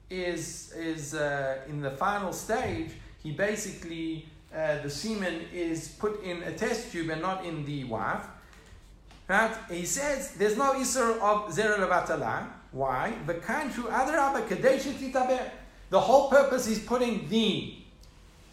[0.10, 2.92] is, is uh, in the final stage,
[3.24, 7.84] he basically uh, the semen is put in a test tube and not in the
[7.86, 8.26] wife.
[9.28, 9.56] Right?
[9.72, 12.48] He says there's no isur of zera levatala.
[12.72, 13.14] Why?
[13.26, 15.50] The kind kanchu adarabba kadesha titaber.
[15.94, 17.76] The whole purpose is putting the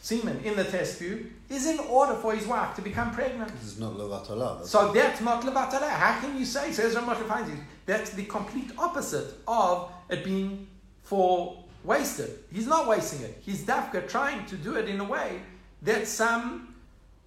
[0.03, 3.51] semen in the test tube is in order for his wife to become pregnant.
[3.55, 4.66] This is not levatala.
[4.66, 5.88] So that's not levatala.
[5.88, 7.51] How can you say, says Ramosh finds
[7.86, 10.66] that's the complete opposite of it being
[11.03, 12.41] for wasted.
[12.53, 13.38] He's not wasting it.
[13.41, 15.41] He's dafka trying to do it in a way
[15.80, 16.74] that some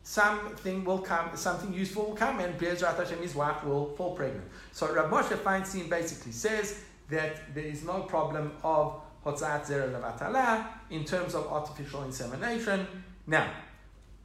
[0.03, 4.45] something will come, something useful will come, and Be'ezrat Hashem, his wife, will fall pregnant.
[4.73, 11.35] So Rav Moshe Feinstein basically says that there is no problem of Zera in terms
[11.35, 12.87] of artificial insemination.
[13.27, 13.51] Now,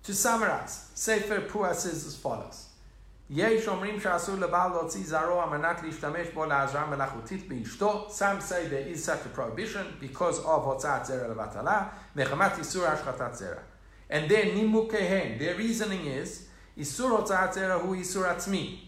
[0.03, 2.69] to summarize, Sefer Pua says as follows.
[8.11, 13.37] Some say there is such a prohibition because of Hotzat Zera Levatala, Mechamat Isur Ashkatat
[13.37, 13.61] Zera.
[14.09, 18.79] And then Nimukehen, their reasoning is, Isur Hotzat Zera Hu Isur Atzmi,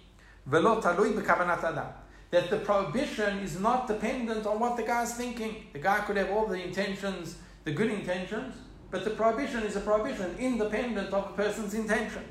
[0.49, 1.99] velot Talui bekavanat Adam
[2.32, 5.68] That the prohibition is not dependent on what the guy's thinking.
[5.74, 8.56] The guy could have all the intentions, the good intentions,
[8.91, 12.24] but the prohibition is a prohibition independent of a person's intention.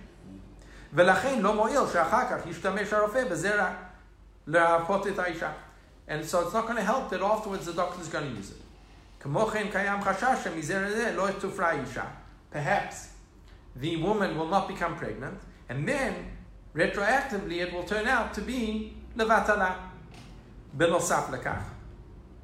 [0.94, 3.72] ולכן לא מועיל שאחר כך ישתמש הרופא בזרע
[4.46, 5.52] להרפות את האישה.
[6.08, 8.50] And so it's not going to help that afterwards the doctor is going to use
[8.50, 8.62] it.
[9.20, 12.04] כמו כן קיים חשש שמזרע זה לא תופרע אישה.
[12.52, 13.08] Perhaps
[13.80, 16.12] the woman will not become pregnant, and then
[16.76, 19.74] retroactively it will turn out to be לבטלה.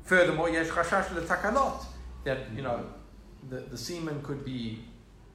[0.04, 1.86] Furthermore, yesh chashash letakanot,
[2.24, 2.86] that, you know,
[3.50, 4.80] the, the semen could be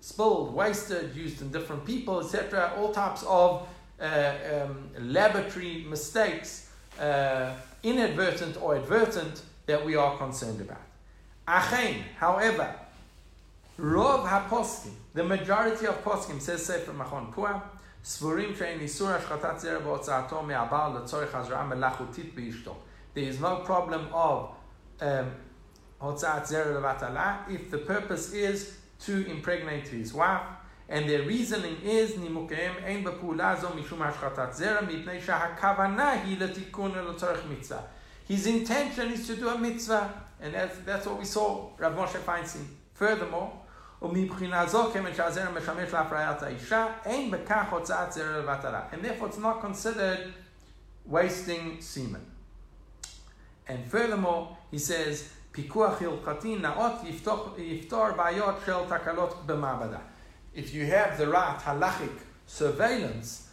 [0.01, 2.73] spilled, wasted, used in different people, etc.
[2.77, 3.69] All types of
[4.01, 10.83] uh, um, laboratory mistakes, uh, inadvertent or advertent, that we are concerned about.
[11.47, 12.75] Achain, however,
[13.79, 17.63] Rov HaPoskim, the majority of Poskim, says Sefer Machon Pua,
[18.03, 22.75] Svarim shein isur hashchatat zer ba'otzato me'abal letzorich hazra melachutit beishto.
[23.13, 24.55] There is no problem of
[25.01, 25.31] um,
[26.01, 30.41] hotzat zer levatala if the purpose is to impregnate his wife,
[30.89, 36.95] and their reasoning is nimukeim ein b'pula zo mishum hashchatat zer mitnei shahakavana hi letikun
[36.95, 37.85] letzorich mitzvah.
[38.27, 42.19] His intention is to do a mitzvah, and that's, that's what we saw Rav Moshe
[42.21, 42.65] Feinstein.
[42.95, 43.53] Furthermore,
[44.03, 44.17] and
[49.05, 50.33] therefore, it's not considered
[51.05, 52.25] wasting semen.
[53.69, 55.67] And furthermore, he says, If
[60.75, 62.13] you have the right halachic
[62.47, 63.49] surveillance,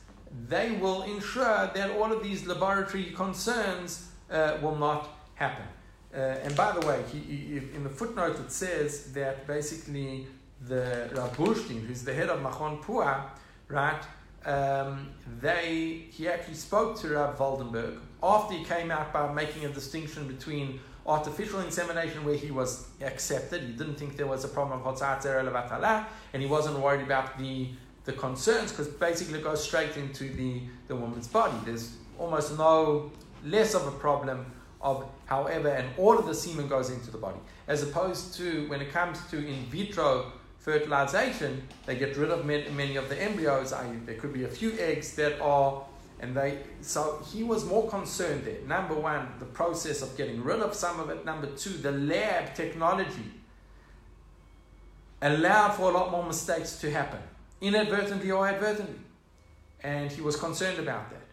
[0.47, 5.65] they will ensure that all of these laboratory concerns uh, will not happen.
[6.13, 10.27] Uh, and by the way, he, he, in the footnote, it says that basically
[10.61, 13.25] the Rav Burstein, who's the head of Machon Pua,
[13.67, 14.01] right,
[14.45, 15.09] um,
[15.41, 20.27] they, he actually spoke to Rab Waldenberg after he came out by making a distinction
[20.27, 23.61] between artificial insemination where he was accepted.
[23.61, 27.37] He didn't think there was a problem of hotzat levatala, and he wasn't worried about
[27.37, 27.69] the,
[28.05, 31.57] the concerns because basically it goes straight into the, the woman's body.
[31.65, 33.11] There's almost no
[33.45, 34.45] less of a problem
[34.81, 37.39] of however, and all of the semen goes into the body.
[37.67, 40.31] As opposed to when it comes to in vitro
[40.67, 43.71] fertilization, they get rid of many of the embryos.
[43.71, 45.85] I, there could be a few eggs that are
[46.19, 48.59] and they, so he was more concerned there.
[48.67, 51.23] Number one, the process of getting rid of some of it.
[51.23, 53.31] Number two, the lab technology
[55.21, 57.19] allowed for a lot more mistakes to happen,
[57.61, 58.99] inadvertently or advertently.
[59.83, 61.27] And he was concerned about that.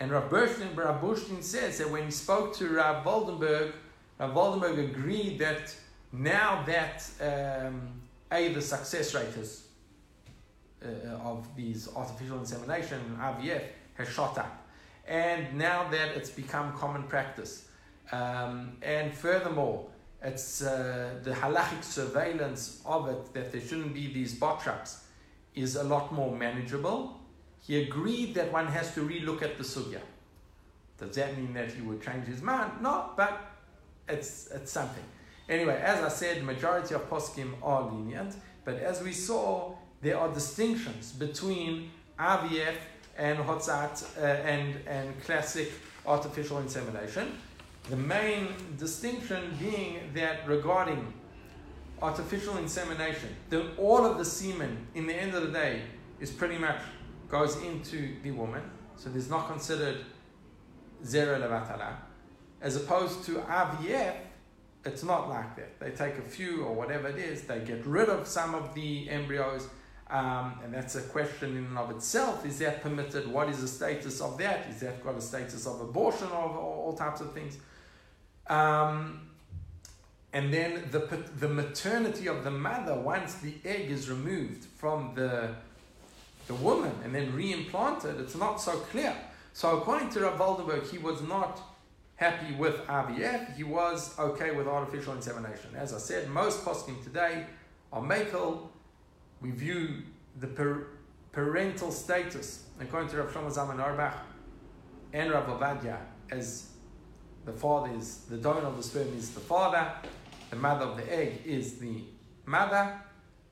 [0.00, 3.74] And Rav Burstein says that when he spoke to Rav Waldenberg,
[4.18, 5.76] Rav Waldenberg agreed that
[6.10, 8.00] now that um,
[8.32, 9.68] A, the success rate is,
[10.84, 13.62] uh, of these artificial insemination, and IVF,
[13.94, 14.66] has shot up.
[15.06, 17.68] And now that it's become common practice.
[18.10, 19.86] Um, and furthermore,
[20.22, 25.04] it's uh, the halachic surveillance of it that there shouldn't be these bot traps
[25.54, 27.20] is a lot more manageable.
[27.66, 30.00] He agreed that one has to relook at the sugya.
[30.98, 32.72] Does that mean that he would change his mind?
[32.80, 33.52] No, but
[34.08, 35.04] it's, it's something.
[35.48, 40.32] Anyway, as I said, majority of poskim are lenient, but as we saw, there are
[40.32, 42.76] distinctions between IVF
[43.16, 45.72] and hotzat uh, and, and classic
[46.06, 47.38] artificial insemination.
[47.90, 51.12] The main distinction being that regarding
[52.00, 55.82] artificial insemination, the, all of the semen in the end of the day
[56.20, 56.80] is pretty much
[57.28, 58.62] goes into the woman,
[58.96, 60.04] so there's not considered
[61.04, 61.96] zero levatala.
[62.60, 64.14] As opposed to IVF,
[64.84, 65.78] it's not like that.
[65.78, 69.08] They take a few or whatever it is, they get rid of some of the
[69.08, 69.68] embryos,
[70.10, 72.44] um, and that's a question in and of itself.
[72.44, 73.26] Is that permitted?
[73.26, 74.66] What is the status of that?
[74.68, 77.56] Is that got a status of abortion or, or all types of things?
[78.48, 79.28] Um,
[80.32, 85.54] and then the, the maternity of the mother, once the egg is removed from the,
[86.46, 89.14] the woman and then reimplanted, it's not so clear.
[89.52, 91.60] So according to Rav Waldenberg, he was not
[92.16, 93.56] happy with IVF.
[93.56, 95.70] He was okay with artificial insemination.
[95.76, 97.46] As I said, most poskim today
[97.92, 98.68] are makel
[99.42, 100.02] we view
[100.38, 100.86] the per-
[101.32, 104.14] parental status, according to Rav Shlomo Zalman Auerbach
[105.12, 105.98] and Rav Ovadia,
[106.30, 106.68] as
[107.44, 109.92] the father is, the donor of the sperm is the father,
[110.50, 112.04] the mother of the egg is the
[112.46, 113.00] mother.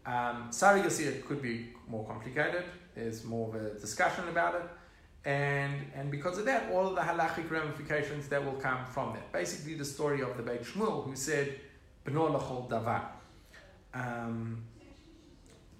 [0.06, 2.64] Um, surrogacy could be more complicated.
[2.94, 4.62] There's more of a discussion about it.
[5.24, 9.30] And, and because of that, all of the halachic ramifications that will come from that.
[9.32, 11.60] Basically, the story of the Beit Shmuel, who said,
[12.06, 13.02] B'no davar.
[13.92, 14.62] Um,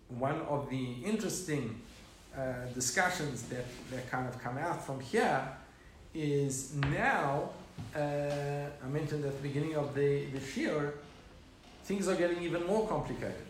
[0.08, 1.80] one of the interesting
[2.36, 5.48] uh, discussions that, that kind of come out from here
[6.12, 7.50] is now,
[7.96, 10.94] uh, I mentioned at the beginning of the, the shir,
[11.84, 13.46] things are getting even more complicated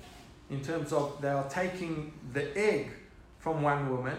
[0.51, 2.91] in terms of they are taking the egg
[3.38, 4.16] from one woman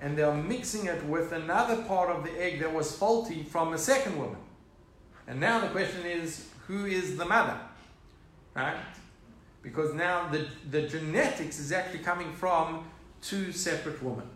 [0.00, 3.74] and they are mixing it with another part of the egg that was faulty from
[3.74, 4.38] a second woman.
[5.26, 7.58] And now the question is who is the mother?
[8.56, 8.76] Right?
[9.62, 12.84] Because now the, the genetics is actually coming from
[13.20, 14.26] two separate women.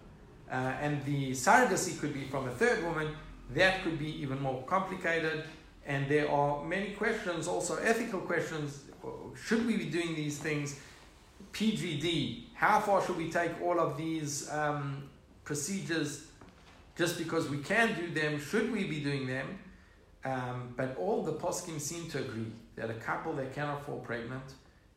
[0.51, 3.09] Uh, and the surrogacy could be from a third woman.
[3.55, 5.45] That could be even more complicated.
[5.87, 8.85] And there are many questions, also ethical questions.
[9.47, 10.79] Should we be doing these things?
[11.53, 15.09] PGD, how far should we take all of these um,
[15.45, 16.26] procedures
[16.97, 18.40] just because we can do them?
[18.40, 19.59] Should we be doing them?
[20.24, 24.45] Um, but all the poskim seem to agree that a couple that cannot fall pregnant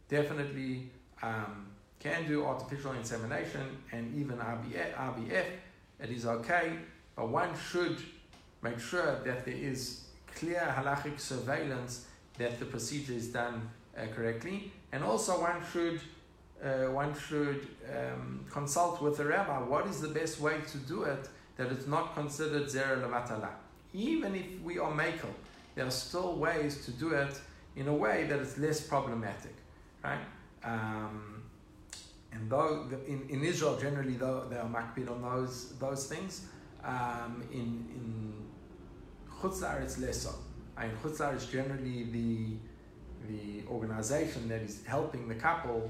[0.07, 0.89] definitely
[1.21, 1.67] um,
[1.99, 5.45] can do artificial insemination and even RBF, RBF.
[5.99, 6.77] It is okay,
[7.15, 7.97] but one should
[8.61, 12.05] make sure that there is clear halachic surveillance
[12.37, 15.99] that the procedure is done uh, correctly, and also one should
[16.63, 19.59] uh, one should um, consult with the rabbi.
[19.59, 23.49] What is the best way to do it that it's not considered zera levatala?
[23.93, 25.29] Even if we are makel,
[25.75, 27.39] there are still ways to do it
[27.75, 29.53] in a way that is less problematic,
[30.03, 30.19] right?
[30.63, 31.43] Um,
[32.31, 36.47] and though the, in, in Israel generally though they are makbid on those those things,
[36.83, 38.33] um, in in
[39.39, 40.33] Chutzlar it's less so.
[40.81, 42.57] In Chutzlar is generally the
[43.27, 45.89] the organization that is helping the couple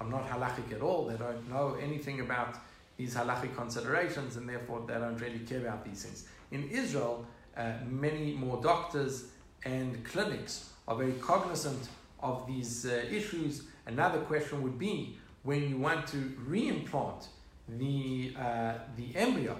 [0.00, 1.06] are not halachic at all.
[1.06, 2.56] They don't know anything about
[2.96, 6.26] these halachic considerations, and therefore they don't really care about these things.
[6.50, 7.26] In Israel,
[7.56, 9.26] uh, many more doctors
[9.64, 11.88] and clinics are very cognizant
[12.20, 13.64] of these uh, issues.
[13.86, 16.16] Another question would be when you want to
[16.48, 17.28] reimplant
[17.68, 19.56] the uh, the embryo,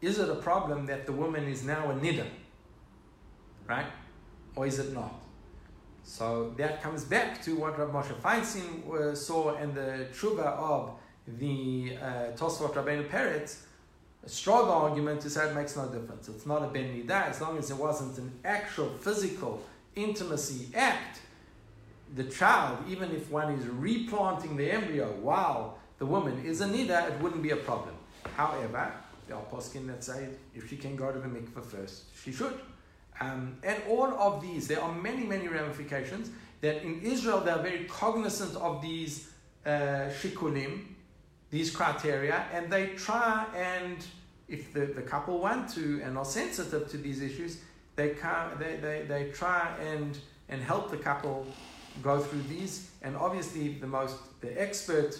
[0.00, 2.28] is it a problem that the woman is now a niddah,
[3.68, 3.86] right,
[4.54, 5.19] or is it not?
[6.10, 10.90] So that comes back to what Rav Moshe Feinstein uh, saw in the tshuva of
[11.38, 13.60] the uh, Tosfot Rabbeinu Peretz,
[14.26, 16.28] a strong argument to say it makes no difference.
[16.28, 19.62] It's not a ben nidah as long as it wasn't an actual physical
[19.94, 21.20] intimacy act.
[22.16, 27.08] The child, even if one is replanting the embryo while the woman is a nida,
[27.08, 27.94] it wouldn't be a problem.
[28.34, 28.92] However,
[29.28, 32.58] there are poskim that say if she can go to the mikveh first, she should.
[33.20, 36.30] Um, and all of these, there are many, many ramifications
[36.62, 39.30] that in Israel they are very cognizant of these
[39.66, 40.84] uh, shikulim,
[41.50, 44.06] these criteria, and they try and,
[44.48, 47.58] if the, the couple want to and are sensitive to these issues,
[47.96, 50.18] they, can, they, they, they try and,
[50.48, 51.46] and help the couple
[52.02, 52.90] go through these.
[53.02, 55.18] And obviously, the most the expert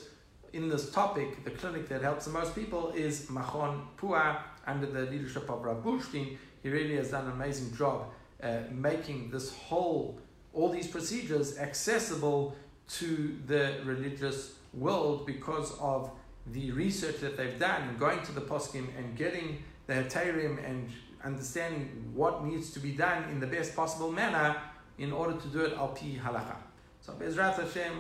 [0.53, 5.03] in this topic, the clinic that helps the most people, is Machon Pua under the
[5.11, 8.07] leadership of Rav Burstein he really has done an amazing job
[8.43, 10.19] uh, making this whole,
[10.53, 12.57] all these procedures accessible
[12.89, 16.11] to the religious world because of
[16.53, 20.89] the research that they've done going to the poskim and getting the heterim and
[21.23, 24.57] understanding what needs to be done in the best possible manner
[24.99, 26.57] in order to do it al pi halacha.
[27.01, 27.93] So Bezrat Hashem,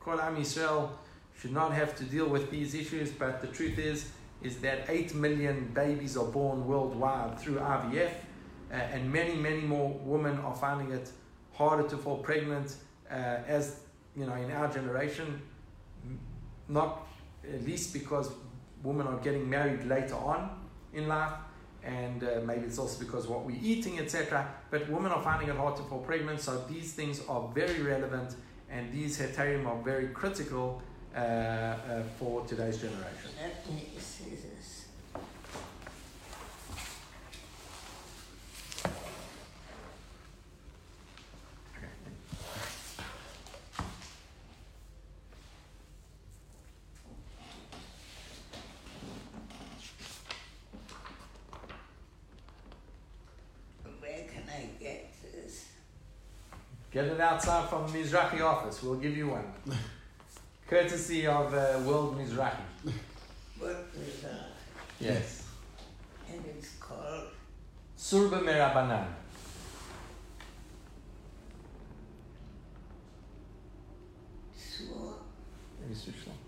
[0.00, 0.90] Kol Am Yisrael
[1.38, 4.10] should not have to deal with these issues, but the truth is
[4.44, 8.12] is that 8 million babies are born worldwide through IVF,
[8.70, 11.10] uh, and many, many more women are finding it
[11.54, 12.76] harder to fall pregnant
[13.10, 13.14] uh,
[13.48, 13.80] as,
[14.14, 15.40] you know, in our generation,
[16.68, 17.06] not
[17.52, 18.30] at least because
[18.82, 20.50] women are getting married later on
[20.92, 21.32] in life,
[21.82, 24.46] and uh, maybe it's also because what we're eating, etc.
[24.70, 28.36] But women are finding it hard to fall pregnant, so these things are very relevant,
[28.70, 30.82] and these heterim are very critical
[31.14, 33.30] uh, uh, for today's generation.
[33.40, 34.86] Let me see this.
[54.00, 55.66] Where can I get this?
[56.94, 58.80] Get it outside from the Mizrachi office.
[58.80, 59.44] We'll give you one.
[60.68, 62.92] Courtesy of uh, World Mizrachi.
[63.58, 64.52] What is that?
[65.00, 65.44] Yes.
[66.32, 67.24] And it's called
[67.98, 69.06] Tzurba M'Rabanan.
[74.56, 74.84] Sur
[75.80, 76.43] Maybe switch them.